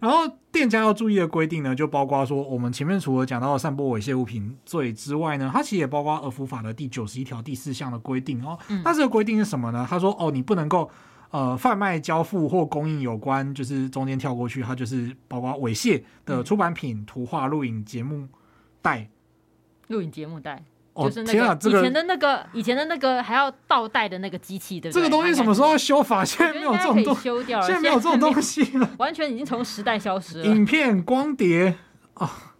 [0.00, 8.58] 然后店家要注意的规定呢，就包括说，我们前面除了讲到散播猥亵物品罪之外呢，它其实也包括《儿福法》的第九十一条第四项的规定哦。
[8.84, 9.86] 那、嗯、这个规定是什么呢？
[9.88, 10.90] 他说，哦，你不能够。
[11.32, 18.28] 呃，贩卖、交付或供应有关，就是中间跳过去，它就是包括猥亵的出版品、图画、录影节目
[18.82, 19.08] 带、
[19.88, 20.62] 录影节目带，
[20.94, 25.00] 就是那个以前的那个、以前的那个还要倒带的那个机器，对不对？
[25.00, 26.22] 这个东西什么时候要修法？
[26.22, 30.44] 现在没有这种东西，修掉了，现在没有这种东西了，完全已经从时代消失了。
[30.44, 31.78] 影片、光碟
[32.14, 32.51] 啊。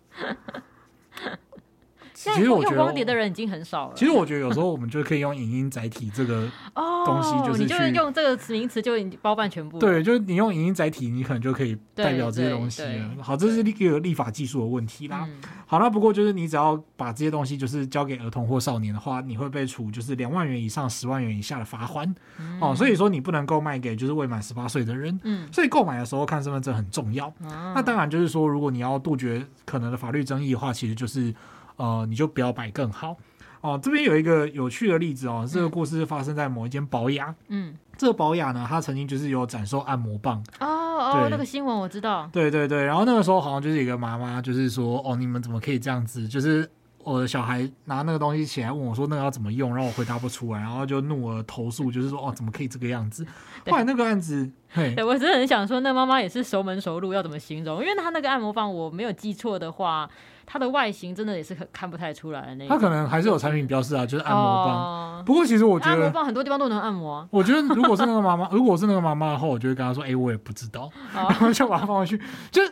[2.30, 3.94] 其实我觉得用光碟的人已经很少了。
[3.96, 6.48] 其实我觉得有时候我们就可以用影音载体这个
[7.04, 9.78] 东西，就是你就是用这个名词就已经包办全部。
[9.78, 13.10] 对，就是你用影音载体，你可能就可以代表这些东西了。
[13.22, 15.28] 好，这是一个立法技术的问题啦。
[15.66, 22.14] 好，那不过就是你只要把这些东西就是交给儿童或少年的话，你会被处就是两万元以上十万元以下的罚款。
[22.60, 25.18] 哦，所以说你不能够卖给就是未满十八岁的人。
[25.24, 27.32] 嗯，所以购买的时候看身份证很重要。
[27.74, 31.34] 那当然就是说，如果你要杜绝可能的法律争议的话，其实就是。
[31.76, 33.16] 呃，你就不要摆更好
[33.60, 33.78] 哦。
[33.82, 37.34] 这边有一个有趣的例子哦，这个故事发生在某一间保养。
[37.48, 40.42] 嗯，这个保雅呢，它曾经就是有展售按摩棒。
[40.60, 42.28] 哦哦，那个新闻我知道。
[42.32, 46.26] 对对对，然后那个时候好像就是一个妈妈，就是说，哦，你们怎么可以这样子？
[46.28, 46.70] 就是。
[47.04, 53.26] 我的小孩拿那个东西起来问我说：“那个要怎么用？”然后我回答不出来，然后就怒而投诉，就是说：“哦，怎么可以这个样子？”
[53.66, 57.80] 后来那个案子，对，嘿我真的很想说，那妈妈也是熟门熟路，要怎么形容？
[57.80, 60.08] 因为他那个按摩棒，我没有记错的话，
[60.46, 62.68] 它的外形真的也是很看不太出来的那。
[62.68, 64.76] 它可能还是有产品标示啊，就是按摩棒。
[64.76, 67.28] 哦、不过其实我觉得按摩棒很多地方都能按摩、啊。
[67.30, 70.82] 我觉得如果是那个妈妈，如果是那个妈妈的话，我就会跟她说：“哎、欸，我也不知道。
[70.82, 70.90] 哦”
[71.30, 72.18] 然后就把它放回去。
[72.50, 72.62] 就，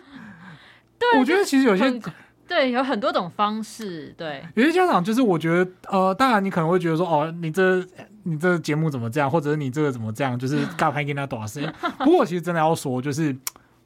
[0.98, 2.00] 对，我觉得其实有些。
[2.46, 4.12] 对，有很多种方式。
[4.18, 7.86] 对，有些家长就是我觉得，呃，当然你可能会觉得说，哦，你这
[8.24, 11.72] 你这节目怎么这样，或者是你这个怎么这样，就是尬拍跟他打声。
[11.98, 13.34] 不过其实真的要说，就是。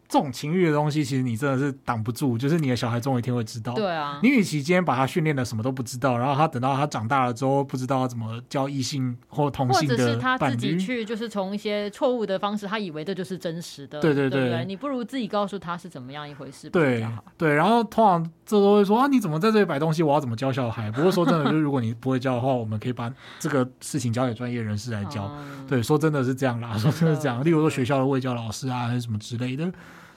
[0.09, 2.39] 这种情欲的东西，其实你真的是挡不住。
[2.39, 3.73] 就是你的小孩总有一天会知道。
[3.75, 4.21] 对啊。
[4.23, 14.01] 你与其今天把他训练的什么都不知道，然后他等到他长大了之后，不知道怎么教异性或同性的，或者是他自己去，就是从一些错误的方式，他以为这就是真实的。
[14.01, 16.71] 对对对，对对，你不如自己告诉他是怎么样一回事。
[16.71, 20.03] 对对，然后通常这都会说啊，你怎么在这里摆东西？
[20.03, 20.91] 我要怎么教小孩？
[20.91, 25.31] 不过说真的，就是如果你不会教的话，我们可以把这个事情交给专业人士来教。
[25.39, 27.45] 嗯、对，说真的是这样啦，说真的是这样。
[27.45, 29.65] 例如说学校的卫教老师啊，还是什么之类的。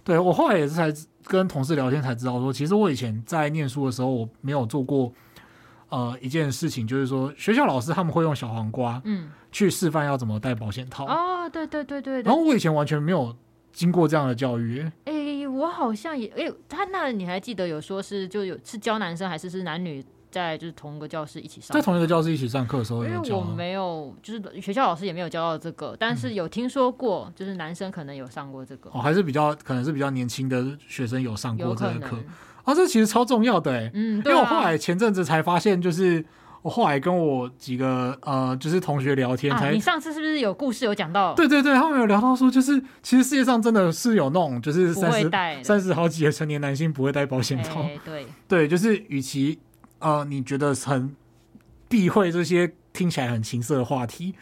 [0.07, 0.89] 对，我后来也是才
[1.25, 5.11] 跟同事聊天才知道说，其实我以前在念书的时候，我没有做过
[5.89, 13.35] 呃一件事情，就是说学校老师他们会用小黄瓜嗯去示范要怎么戴保险套哦，对对对对，然后我以前完全没有
[13.73, 14.89] 经过这样的教育。
[15.03, 20.01] 哎，我好像也哎，他那你还记得有说是就有是教男生还是是男女？
[20.29, 32.17] 在就是同一个教室一起上，在同一个教室一起上课的时候，因为我没有，就是学校老师也没有教到这个，但是有听说过，就是男生可能有上过这个，哦，还是比较可能是比较年轻的学生有上过这个课，
[32.63, 36.23] 啊，这其实超重要的哎，嗯，因为我后来前阵子才发现，就是
[36.61, 41.33] 我后来跟我几个呃，就是同学聊天才，你上次是不是有故事有讲到？
[41.33, 45.31] 对对对，他们有聊到说，就是其实世界上真的是有那种就是三十
[45.63, 48.25] 三十好几的成年男性不会戴保险套，对。
[48.47, 49.57] 对，就是与其。
[49.99, 51.15] 呃，你觉得很
[51.87, 54.35] 避讳这些听起来很情色的话题？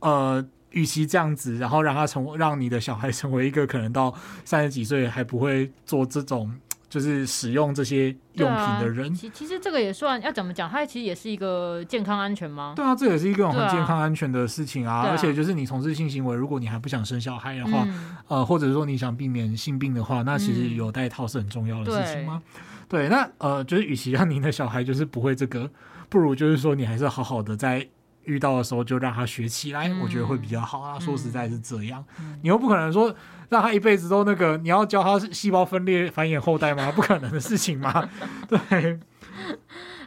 [0.00, 4.14] 呃，与其这样子，然后让他成为让你的小孩成为一个可能到
[4.44, 6.54] 三十几岁还不会做这种
[6.88, 10.70] 就是使用这些用品的人，其、啊、其实这个也算要怎么讲？
[10.70, 12.72] 它其实也是一个健康安全吗？
[12.76, 15.00] 对啊，这也是一个很健康安全的事情啊。
[15.00, 22.42] 啊而且就是你从事性行为，如果你还不想生小孩的话，嗯、呃，或者说你想避免性病的话，那其实有戴套是很重要的事情吗？
[22.54, 25.70] 嗯对，那呃，就是与其让您的小孩就是不会这个，
[26.08, 27.86] 不如就是说你还是好好的在
[28.24, 30.98] 遇到的时候就让他学起来，嗯、我觉得会比较好啊。
[30.98, 33.14] 说实在是这样，嗯、你又不可能说
[33.50, 36.90] 让他一辈子都那个，你要教他细胞分裂繁衍后代吗？
[36.90, 38.08] 不可能的事情嘛。
[38.48, 38.98] 对。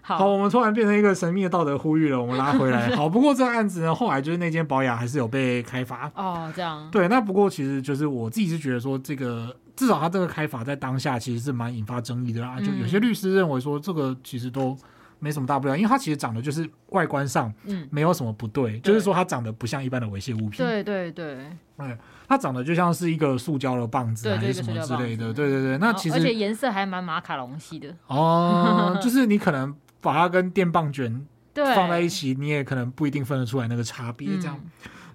[0.02, 2.96] 好，好，我们突然变成一个神秘的道德呼吁了，我们拉回来。
[2.96, 6.12] 好，不过这个案子呢，后来就是那间保养还是有被开发。
[6.16, 6.90] 哦，这样。
[6.92, 9.56] 对，那不过其实就是我自己是觉得说这个。
[9.82, 14.78] 至少他这个开法在当下其实是蛮引发争议的啦，嗯、就有些律师认为说这个其实都
[15.18, 17.52] 没什么大不了，因为它其实长得就是外观上
[17.90, 20.52] 没有什么不对，嗯、就是说它长得不像一般的猥亵物品。
[20.58, 21.48] 对对对，
[21.80, 25.34] 对，它长得就像是一个塑胶的棒子还是什么之类的。
[25.34, 27.92] 对对对，那其实而且颜色还蛮马卡龙系的。
[28.06, 31.26] 哦， 就是你可能把它跟电棒卷
[31.56, 34.56] 放在一起，你也可能不一定分得出来那个差别，这样。
[34.64, 34.70] 嗯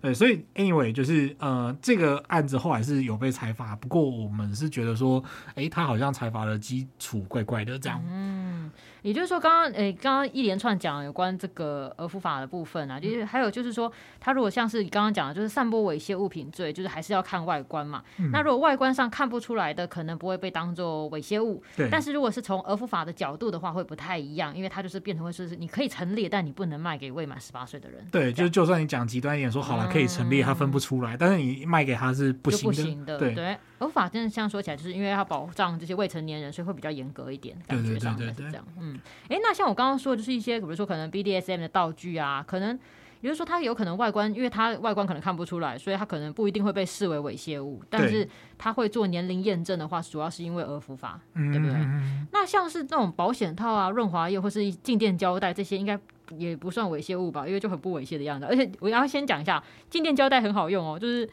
[0.06, 5.20] 对，所以 anyway 就是呃，这个案子后来是有被裁罚，不过我们是觉得说，
[5.56, 8.00] 哎，他好像裁罚的基础怪怪的这样。
[8.08, 8.70] 嗯。
[9.06, 18.02] 也就是说，刚刚诶，刚刚一连串讲有关这个儿福法的部分啊，就是还有就是说，他如果像是你刚刚讲的，就是散播猥亵物品罪，就是还是要看外观嘛。
[18.18, 21.62] 嗯、那如果外观上看不出来的，可能不会被当做猥亵物。
[21.76, 21.88] 对。
[21.88, 28.04] 但是如果是从儿福法的角度的话，会不太一样，因为它就是变成会说是你可以陈列，但你不能卖给未满十八岁的人。
[28.10, 32.74] 对，就是就算你讲极端一点说好了，可以陈列，他分不出来，嗯、但是你卖给他是不行的。
[32.74, 33.18] 不行的。
[33.18, 33.34] 对。
[33.36, 38.64] 对儿福法真的像说起来，就是因为要保障这些未成年人，所以会比较严格一点，感觉上是这样。
[38.80, 38.95] 嗯，
[39.28, 42.78] 哎，那像我刚刚说的，就是一些比如说可能 BDSM 的道具啊，可能
[43.20, 47.82] 也就是说它有可能外观，因为它外观可能看不出来，所以它可能不一定会被视为猥亵物。
[47.88, 48.28] 但是
[48.58, 51.74] 它会做年龄验证的话，主要是因为儿福法，对不对？
[51.74, 55.98] 嗯、那像是那种保险套啊、润滑液或是静电胶带这些，应该。
[56.36, 58.46] 也不算猥亵物吧，因为就很不猥亵的样子。
[58.46, 60.98] 而且我要先讲一下，静电胶带很好用哦。
[60.98, 61.28] 就是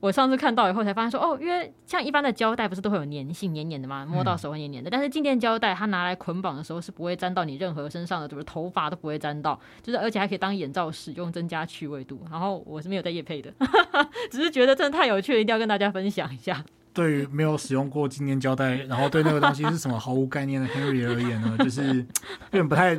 [0.00, 4.90] 我上次看到以后才发现说，哦，因为像一般的胶带不是都会有粘性，黏黏的嘛，摸到手会黏黏的。
[4.90, 12.20] 嗯、但是静电胶带它拿来捆绑的时候是不会沾到你任何身上的，就是头发都不会沾到，就是而且还可以当眼罩使用，增加趣味度。
[12.30, 13.52] 然后我是没有在夜配的，
[14.30, 16.64] 只是觉得真的太有趣了，一定要跟大家分享一下。
[16.94, 22.04] 对于没有使用过静电胶带，然后对那个东西是什么毫无概念的 Henry 而言呢， 就是有
[22.50, 22.94] 点不太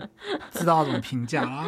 [0.51, 1.65] 知道怎么评价啦。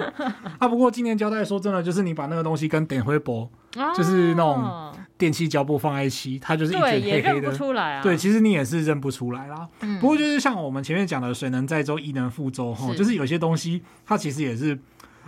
[0.58, 3.50] 啊，不过静电胶带说真的，就是你把那个东西跟点灰箔，
[3.96, 7.54] 就是那种电器胶布放在一起，它就是一卷黑黑的。
[7.54, 8.02] 出来啊。
[8.02, 9.68] 对，其实你也是认不出来啦。
[9.82, 10.00] 嗯。
[10.00, 14.78] 不过就是像我们前面讲的“水能载舟，亦能覆舟”哈，就是有些东西它其实也是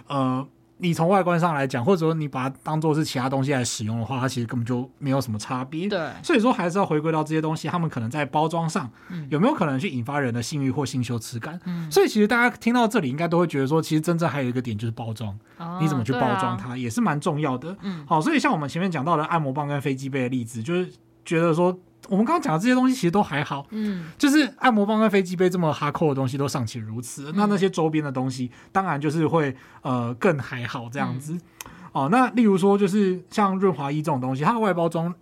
[0.08, 0.48] 呃。
[0.80, 5.88] 你从外观上来讲，或者说你把它当做是其他东西来使用的话，它其实根本就没有什么差别。
[5.88, 8.90] 对，所以说还是要回归到这些东西，他们可能在包装上
[9.30, 11.60] 有没有可能去引发人的性欲或性羞耻感。
[11.66, 17.76] 嗯，所以其实大家听到这里应该都会觉得说，其实真正还有一个点就是包装，哦、你怎么去包装它也是蛮重要的。
[17.82, 20.92] 嗯，好，所以像我们前面讲到的按摩棒跟飞机杯的例子，就是
[21.26, 21.78] 觉得说。
[22.10, 31.42] 我们刚刚讲的这些东西其实都还好，嗯，就是按摩棒跟飞机杯这么哈扣的东西都尚且如此，嗯、那那些周边的东西当然就是会呃更还好这样子，嗯、
[31.94, 35.14] 哦，那例如说就是像润滑液这种东西，它的外包装。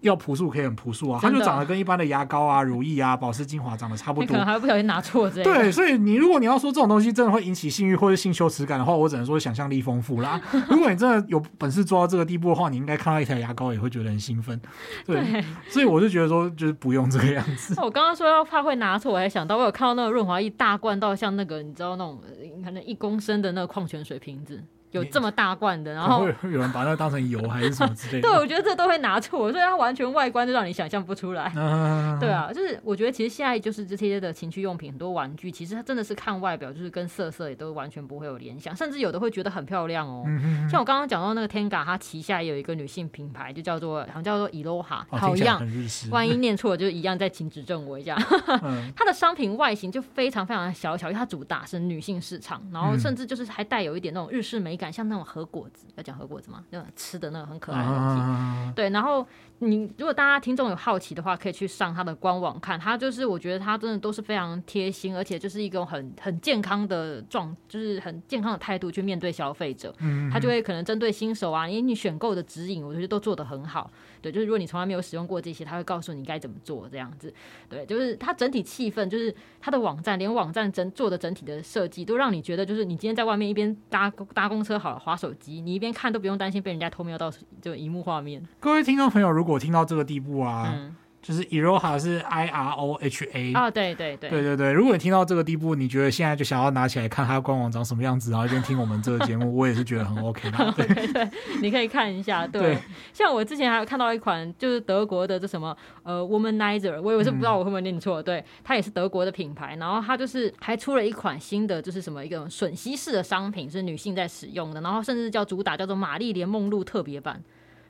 [0.00, 4.22] 要朴素可以很朴素啊，它就长得跟一般的牙膏啊、乳液啊、 保湿精华长得差不多。
[4.22, 10.40] 你可能还会不小心拿错这对，所以你如果你要说这种东西真的会引起性欲或者性羞耻感的话，我只能说想象力丰富啦。
[10.68, 14.58] 如果你真的有本事做到这个地步的话，你应该看到一条牙膏也会觉得很兴奋。
[15.06, 17.74] 对，对所以我就觉得说就是不用这个样子。
[17.82, 22.20] 我刚刚说要怕会拿错，我还想到我有看到那个润滑液大罐到像那个你知道那种
[22.64, 24.62] 可能一公升的那个矿泉水瓶子。
[24.92, 28.28] 有这么大罐的，然后 会有人把它当成油还是什么之类的？
[28.28, 31.44] 对，我觉得这都会拿错，所以它完全外观就让你想象不出来。
[31.44, 40.24] 啊对啊，就是我觉得其实现在就是这些的情趣用品，很多玩具其实它真的是看外表，就是跟色色也都完全不会有联想，甚至有的会觉得很漂亮哦。
[40.26, 45.62] 嗯、像我刚刚讲到那个 Tenga，它旗下有一个女性品牌，就叫做好像叫做 Iroha，好样
[46.10, 48.16] 万一念错了就是一样，再请指正我一下。
[48.64, 54.79] 嗯、它的商品外形就非常非常的小巧，因为它主打是女性市场，然后甚至就是还带有一点那种日式美。
[54.80, 56.64] 感像那种核果子，要讲核果子吗？
[56.70, 58.20] 那种吃的那个很可爱的东西。
[58.20, 59.26] 啊、对，然后
[59.58, 62.80] 你如果大家听众有好奇的话，可以去上他的官网看。
[62.80, 69.94] 他就是我觉得他真的都是非常贴心，而且就是一种很很健康的状，就是很健康的态度去面对消费者。
[69.98, 73.90] 嗯，他就会可能针对新手啊，因为你选购的指引，我觉得都做得很好。
[74.20, 77.32] 对，就是如果你从来没有使用过这些，他会告诉你该怎么做这样子。
[77.68, 88.46] 对，就是它整体气氛，就是它的网站，连网站整做的整体的设计，都让你觉得就是你今天在外面一边搭搭公车好了，划手机，你一边看都不用担心被人家偷瞄到这个萤幕画面。
[88.58, 90.72] 各位听众朋友，如果听到这个地步啊。
[90.76, 90.96] 嗯
[91.30, 94.72] 就是 Iroha 是 I R O H A 啊，对对对对对对。
[94.72, 100.58] 如果你听到这个地步，你觉得现在就想要拿起来看它官网长什么样子，然后一边听我们这个节目， 我也是觉得很 OK 的。
[100.76, 101.30] 对对对，
[101.62, 102.44] 你可以看一下。
[102.48, 102.78] 对，对
[103.14, 108.20] 像我之前还有看到一款，就是德国的这什么呃 Womanizer，我以为是不知道我会不会念错。
[108.20, 117.40] 嗯、对，它也是德国的品牌，然后它就是还出了一款新的，就是什么一个吮吸式的商品，是女性在使用的，然后甚至叫主打叫做玛丽莲梦露特别版。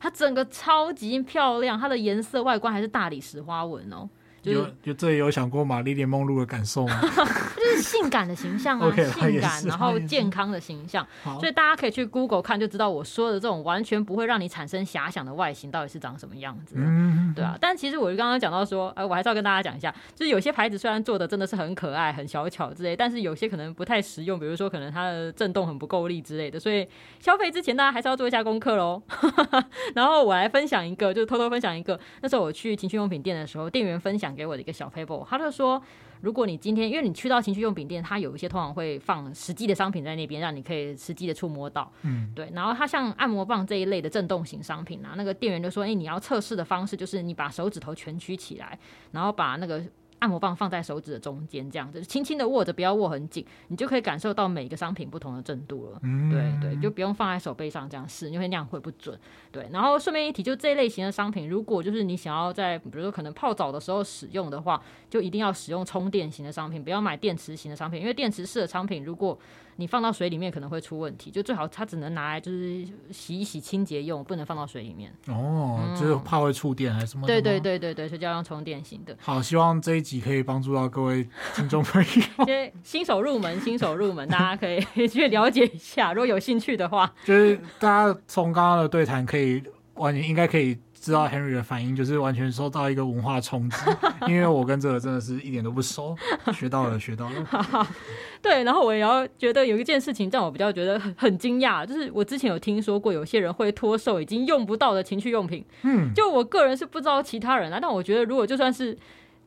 [0.01, 4.09] 它整个超级漂亮，它的颜色外观还是大理石花纹哦。
[4.43, 7.01] 就是、有有这里有想过玛丽莲梦露的感受吗？
[7.57, 11.07] 就是性感的形象啊， okay, 性感，然后健康的形象。
[11.39, 16.75] 所以大家可以去 Google 看，就知道我说的这种完全不会让你产生遐想的外形到底是长什么样子。
[16.79, 17.57] 嗯，对啊。
[17.61, 26.59] 但其实我刚刚讲到说，呃，我还是要跟大家讲一下，就是有些牌子虽然做的真的是很可爱、很小巧之类，但是有些可能不太实用，比如说可能它的震动很不够力之类的。
[26.59, 26.89] 所以
[27.19, 29.03] 消费之前大家还是要做一下功课喽。
[29.95, 34.30] 然后我来分享一个，就偷偷分享一个，那时候我去情趣用品店的时候，店员分享。
[34.35, 35.83] 给我的一个小 paper，他就说，
[36.21, 42.51] 如果你今天因为你去到情趣用品店，它有一些通常会放实际的商品在那边，让你可以实际的触摸到，嗯，对。
[42.53, 48.79] 然后它像按摩棒这一类的震动型商品啊，那个店员就说，哎，你要测试的方式就是你把手指头蜷曲起来，
[49.13, 49.83] 然后把那个。
[50.21, 55.99] 按摩棒放在手指的中间，这样子轻轻的握着，不要握很紧，你就可以感受到每个商品不同的震度了。
[56.03, 59.19] 嗯、对对，就不用放在手背上这样试，因为那样会不准。
[59.51, 69.39] 对，然后顺便一提，就这一类型的商品，如果就是你想要在比如说可能泡澡的时候使用的话，就一定要使用充电型的商品，不要买电池型的商品，因为电池式的商品如果
[69.77, 75.11] 你放到水里面可能会出问题，就最好它只能拿来就是洗一洗清洁用，不能放到水里面。
[75.29, 77.27] 哦，嗯、就是怕会触电还是什么？
[77.27, 79.17] 对对对对对，所以就要用充电型的。
[79.21, 82.71] 好，希望这一集可以帮助到各位听众朋友。
[82.85, 87.13] 新手入门，新手入门，大家可以去了解一下，如果有兴趣的话。
[87.25, 89.63] 就是大家从刚刚的对谈可以
[89.95, 90.79] 完全应该可以。
[91.01, 93.77] 知道 Henry 的反应就是完全受到一个文化冲击，
[94.29, 96.15] 因为我跟这个真的是一点都不熟，
[96.53, 97.87] 学到了，学到了。
[98.43, 108.97] 对，然后我也要觉得有一件事情让我比较觉得很很惊讶，就是我之前有听说过有些人会脱售已经用不到的情趣用品，嗯，就我个人是不知道其他人啊，但我觉得如果就算是。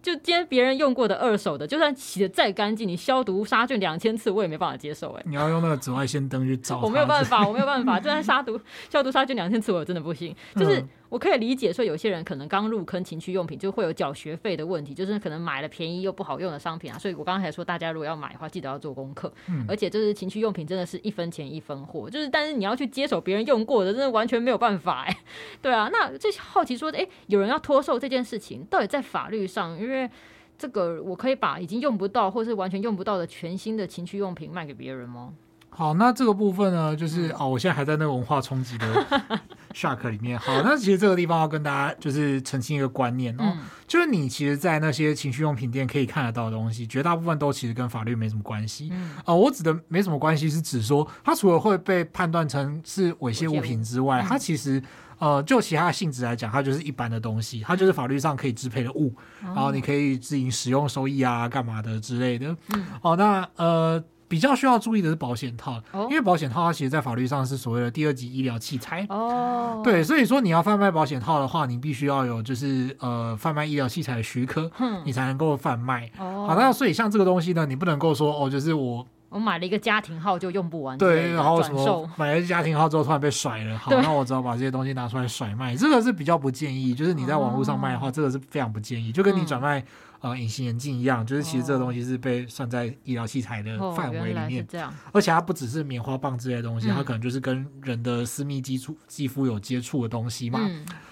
[0.04, 5.14] 就今天别人用过的二手的，就算洗的再干净，你消毒杀菌两千次，我也没办法接受。
[5.14, 7.97] 哎，你要用那个紫外线灯去照，我没有办法，我没有办法。
[7.97, 10.36] 就算杀毒、消毒、杀菌两千次，我真的不行。
[10.58, 16.97] 就是我可以理解说，有些人可能刚入坑情趣用品，就会有缴学费的问题，就是可能买了便宜又不好用的商品啊。
[16.97, 19.32] 所以我刚才说，大家如果要买的话，记得要做功课。
[19.47, 25.03] 嗯，而且就是情趣用品真的是一分钱一分货，就是但是你要去接手别人用过的，真的完全没有办法。
[25.03, 25.16] 哎，
[25.61, 30.09] 对啊，那就好奇说，哎，有人要脱售这件事情，到底在法律上，因为。
[30.55, 35.34] 这个我可以把已经用不到或是完全用不到的全新的情趣用品卖给别人吗？
[35.72, 39.41] 好，那这个部分呢，就是、嗯、哦，我现在还在那个文化冲击的
[39.74, 40.38] shock 里面。
[40.39, 43.57] 好，那其实这个地方要跟大家就是澄清一个观念哦，嗯、
[43.88, 48.89] 就是你其实，在那些情趣用品店可以看得到的东西，绝大部分都其实跟法律没什么关系。
[48.91, 54.82] 嗯、呃，我指的没什么关系，是指说它除了会被判断成是猥亵物品之外，它其实。
[55.19, 62.53] 呃，就其他的性质来讲，它就是一般的东西，它就是法律上可以支配的物，嗯、然后你可以自行使用、收益啊、干嘛的之类的。
[62.74, 69.05] 嗯，哦，那呃，比较需要注意的是保险套，哦、因为保险套它其实在法律上是所谓的第二级医疗器材。
[69.09, 76.09] 哦，对，所以说你要贩卖保险套的话，你必须要有就是呃贩卖医疗器材的许可，嗯、你才能够贩卖。
[76.17, 79.05] 哦，好，那所以像这个东西呢，你不能够说哦，就是我。
[79.34, 86.93] 我买了一个家庭号就用不完，对，然后什么买了家庭号之后突然被甩了，好，那我只好把这些东西拿出来甩卖，这个是比较不建议。
[86.93, 89.11] 就是你在网络上卖的话，这个是非常不建议。
[89.11, 89.84] 就跟你转卖
[90.19, 94.63] 呃隐形眼镜一样，就是其实这个东西是被算在医疗器材的范围里面。
[94.69, 100.59] 这样，而且它不只是棉花棒之类的东西，它可能就是跟人的私密肌肤肌肤有接触的东西嘛。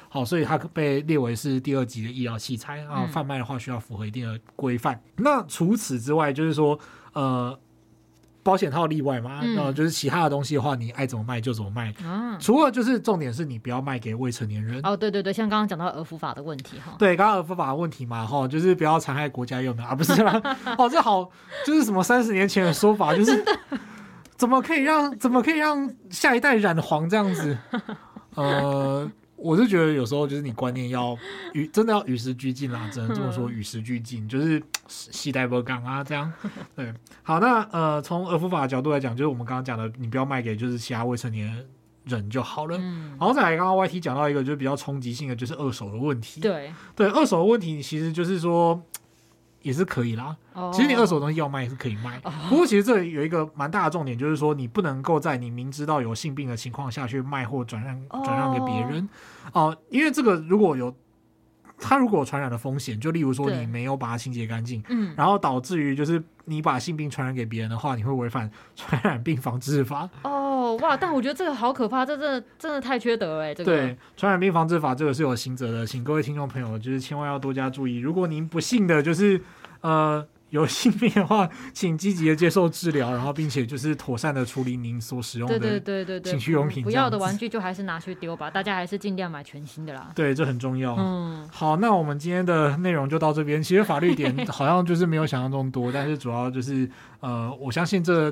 [0.09, 5.01] 好，所以它被列为是第二级的医疗器材啊，贩卖的话需要符合一定的规范。
[5.17, 6.77] 那除此之外，就是说
[7.13, 7.57] 呃。
[8.43, 11.93] 保险套例外嘛，然后，就是其他的东西的话，你爱怎么卖就怎么卖。
[12.03, 14.79] 啊、除了就是重点是你不要卖给未成年人。
[14.83, 16.95] 哦，对对对，像刚刚讲到儿福法的问题哈。
[16.97, 20.41] 对，刚刚儿福法的问题嘛，哈，就是不要残害国家用的啊，不是啦？
[20.77, 21.29] 哦，这好，
[21.65, 23.43] 就是什么三十年前的说法， 就是
[24.35, 27.57] 怎么可以让怎么可以让下一代染黄这样子？
[28.35, 29.09] 呃。
[29.41, 31.17] 我是觉得有时候就是你观念要
[31.53, 36.31] 与真的要与时俱进啦，只能这么说，与时俱进就是时代不同啊，这样
[36.75, 36.93] 对。
[37.23, 41.65] 好，那呃，从儿福法的角度来讲，就是我们刚刚讲的，你不要卖给就是其他未成年
[42.05, 42.77] 人就好了。
[42.77, 46.41] 嗯、然后再来，刚刚 YT 讲到一个就是比较冲击性的，就是二手的问题。
[46.41, 48.81] 对对，二手的问题其实就是说。
[49.61, 50.35] 也是可以啦，
[50.73, 59.07] 其实你二手东西要卖也是可以卖，不过其实这里有一个蛮大的重点，就是说你不能够在你明知道有性病的情况下去卖或转让转让给别人。
[59.53, 60.93] 哦，因为这个如果有
[61.81, 70.07] 它如果有传染的风险，就例如说你没有把它清洁干净，嗯，然后导致于就是你把性病传染给别人的话，你会违反传染病防治法。
[70.23, 79.41] 哦哇，但我觉得这个好可怕，这真的真的太缺德哎，这个对传染病防治法这个是有刑责的，请各位听众朋友就是千万要多加注意，如果您不幸的就是。
[79.81, 86.83] 呃，有性病的话，请积极的接受治疗，然后并且就是妥善的处理您所使用的对对对对情趣用品。
[86.83, 90.11] 不要的玩具就还是拿去丢吧，大家还是尽量买全新的啦。
[90.13, 90.95] 对，这很重要。
[90.97, 93.63] 嗯，好，那我们今天的内容就到这边。
[93.63, 96.89] 其实法律点好像就是没有想象中多，但是主要就是
[97.19, 98.31] 呃，我相信这。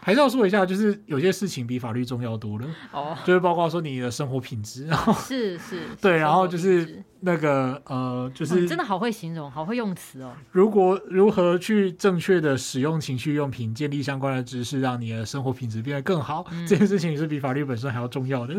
[0.00, 10.32] 还是要说一下，就是有些事情比法律重要多了哦，就是包括说你的生活品质，然后是是， 对，然后就是那个呃，就是真的好会形容，好会用词哦。
[10.52, 18.54] 如果如何去正确的使用情趣用品，建立相关的知识，让你的生活品质变得更好，这件事情是比法律本身还要重要的。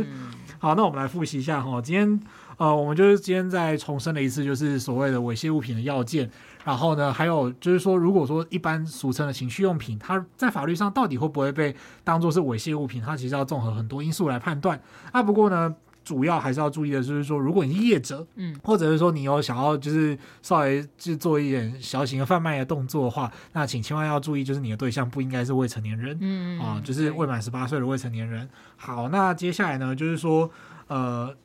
[0.60, 2.20] 好，那我们来复习一下哈，今天
[2.58, 6.30] 呃，我们就是今天再重申了一次，就是所谓的猥亵物品的要件。
[6.70, 13.02] 然后呢，还有就是说，如果说一般俗称的情趣用品，它在法律上到底会不会被当做是猥亵物品？
[13.02, 14.80] 它其实要综合很多因素来判断。
[15.12, 28.48] 啊，不过呢，主要还是要注意的就是说，如果你是业者，嗯，或者是说你有想要就是稍微去做一点小型的贩卖的动作的话，那请千万要注意，就是你的对象不应该是未成年人，嗯啊，就是未满十八岁的未成年人。
[28.78, 30.52] 好，那接下来呢，就是说，
[30.86, 31.36] 呃。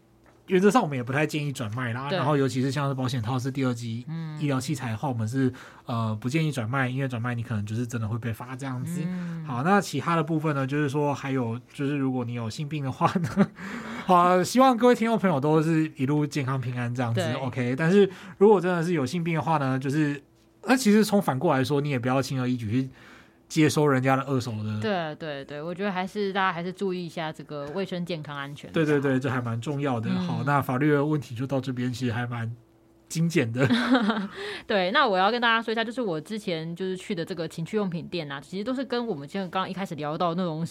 [0.46, 2.10] 原则上我们也不太建议转卖啦。
[2.10, 4.04] 然后尤其是像是保险套是第二级
[4.38, 5.52] 医疗器材的话，我们是
[5.86, 9.00] 呃不建议转卖，因为转卖你可能就是真的会被罚这样子。
[9.46, 13.50] 好，那其他的部分呢，就是说还有就是如果你有性病的话呢，
[14.04, 17.22] 好，希望各位听众朋友都是一路健康平安这样子。
[17.40, 20.22] OK，但是如果真的是有性病的话呢，就是
[20.66, 22.90] 那其实从反过来说，你也不要轻而易举去。
[23.48, 28.72] 接收人家的二手的，对对对，我觉得还是大家还是注意一下这个卫生健康安全。
[28.72, 30.10] 对对对，这还蛮重要的。
[30.10, 32.50] 嗯、好，那法律的问题就到这边，其实还蛮
[33.08, 33.68] 精简的。
[34.66, 40.66] 对，那我要跟大家说一下，就是我之前就是去的这个情趣用品店啊，其实都是跟我们今天刚刚一开始聊到那种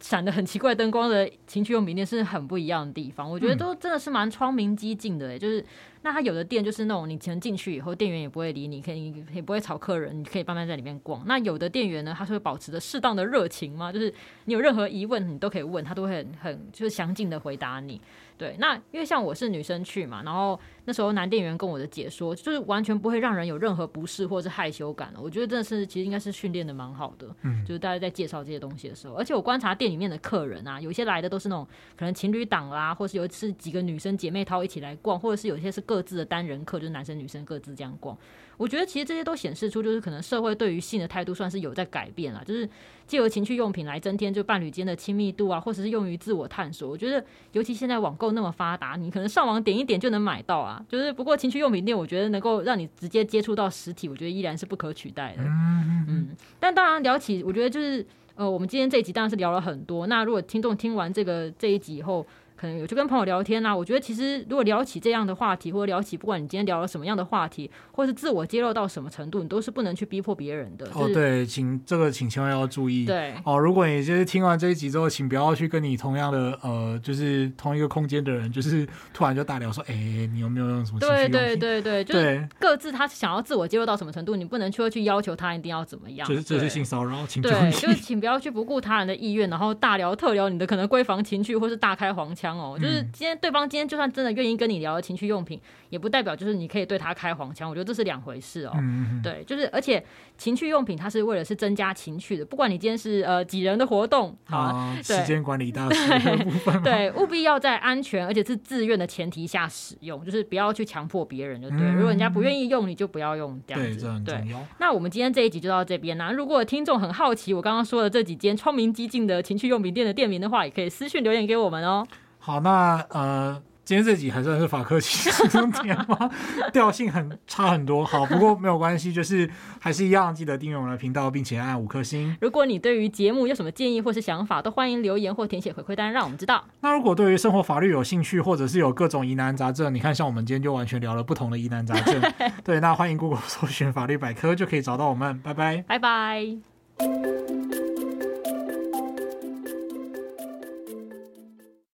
[0.00, 3.30] 闪的很奇怪灯光的情趣用品店是很不一样的地方。
[3.30, 5.64] 我觉得都真的是蛮窗明几净的，就是。
[6.02, 11.22] 那他有的店就是那种你钱进去以后，店员也不会理你，可以也不会吵客人，你可以慢慢在里面逛。
[11.26, 14.12] 那有的店员呢，他是会保持着适当的热情嘛，就是
[14.44, 18.00] 你有任何疑问，你都可以问他，都会很很就是详尽的回答你。
[18.36, 25.20] 对，那因为像我是女生去嘛，然后那时候男店员跟我的解说，就是完全不会让人有任何不适或者是害羞感的。
[25.20, 38.14] 我觉得真的是其实应该是训练的蛮好的，嗯，就是大家在介绍这些东西的时候，而且我观察店里面的客人啊，有些来的都是那种可能情侣档啦，或是有是几个女生姐妹淘一起来逛，或者是有些是各自的单人课，就是男生女生各自这样逛。
[38.58, 42.68] 我觉得其实这些都显示出，就是可能社会对于性的态度算是有在改变了，就是
[43.06, 46.90] 借由情趣用品来增添就伴侣间的亲密度啊，或者是用于自我探索。
[46.90, 50.84] 我觉得，尤其现在网购那么发达，你可能上网点一点就能买到啊。
[50.88, 55.42] 就是不过情趣用品店，我觉得能够让你直接接触到实体，我觉得依然是不可取代的。
[55.44, 60.08] 嗯，但当然聊起，我觉得就是呃，我们今天这一集当然是聊了很多。
[60.08, 62.26] 那如果听众听完这个这一集以后，
[62.60, 70.84] 可能有去跟朋友聊天啊，我觉得其实如果聊起这样的话题，或者聊起不管你今天聊了什么样的话题，或是自我揭露到什么程度，你都是不能去逼迫别人的。
[70.92, 73.06] 哦，对，请这个请千万要注意。
[73.06, 78.84] 对，哦，如果你就是听完这一集之后，请不要去跟你同样的呃，就是同一个空间的人，就是
[79.14, 80.98] 突然就大聊说，哎，你有没有用什么？
[80.98, 86.26] 对对对对，就是各自他想要自我揭露到什么程度，你不能去去要求他一定要怎么样。
[86.28, 98.72] 就是这是性骚扰，请对，就是请不要去不顾他人的意愿，然后大聊特聊你的可能闺房情趣，或是大开黄腔哦，就是今天对方今天就算真的愿意跟你聊情趣用品，也不代表就是你可以对他开黄腔，我觉得这是两回事哦。
[98.76, 100.04] 嗯、对，就是而且
[100.36, 111.78] 情趣用品它是为了是增加情趣的，不管你今天是呃几人的活动，好、啊，时间管理大师部分 对，务必要在安全而且是自愿的前提下使用，就是不要去强迫别人，就对。
[111.80, 113.88] 嗯、如果人家不愿意用，你就不要用这样子。
[113.88, 114.64] 对，这很重要。
[114.78, 116.30] 那我们今天这一集就到这边啦。
[116.30, 122.06] 如果听众很好奇我刚刚说的这几间窗明激进的情趣用品店的店名的话，也可以私信留言给我们哦。
[122.48, 126.30] 好，那呃，今天这集还算是法客气中甜吗？
[126.72, 128.02] 调性很差很多。
[128.02, 132.34] 好，不过没有关系，就是还是一样，记得订阅我们的频道，并且按五颗星。
[132.40, 136.64] 如果你对于节目有什么建议或是想法，都欢迎留言或填写回馈单，让我们知道。
[136.80, 142.18] 那如果对于生活法律有兴趣，或者是有各种疑难杂症，你看，像我们今天就完全聊了不同的疑难杂症。
[142.64, 145.38] 对，那欢迎 Google 搜寻法律百科，就可以找到我们。
[145.40, 146.46] 拜拜，拜拜。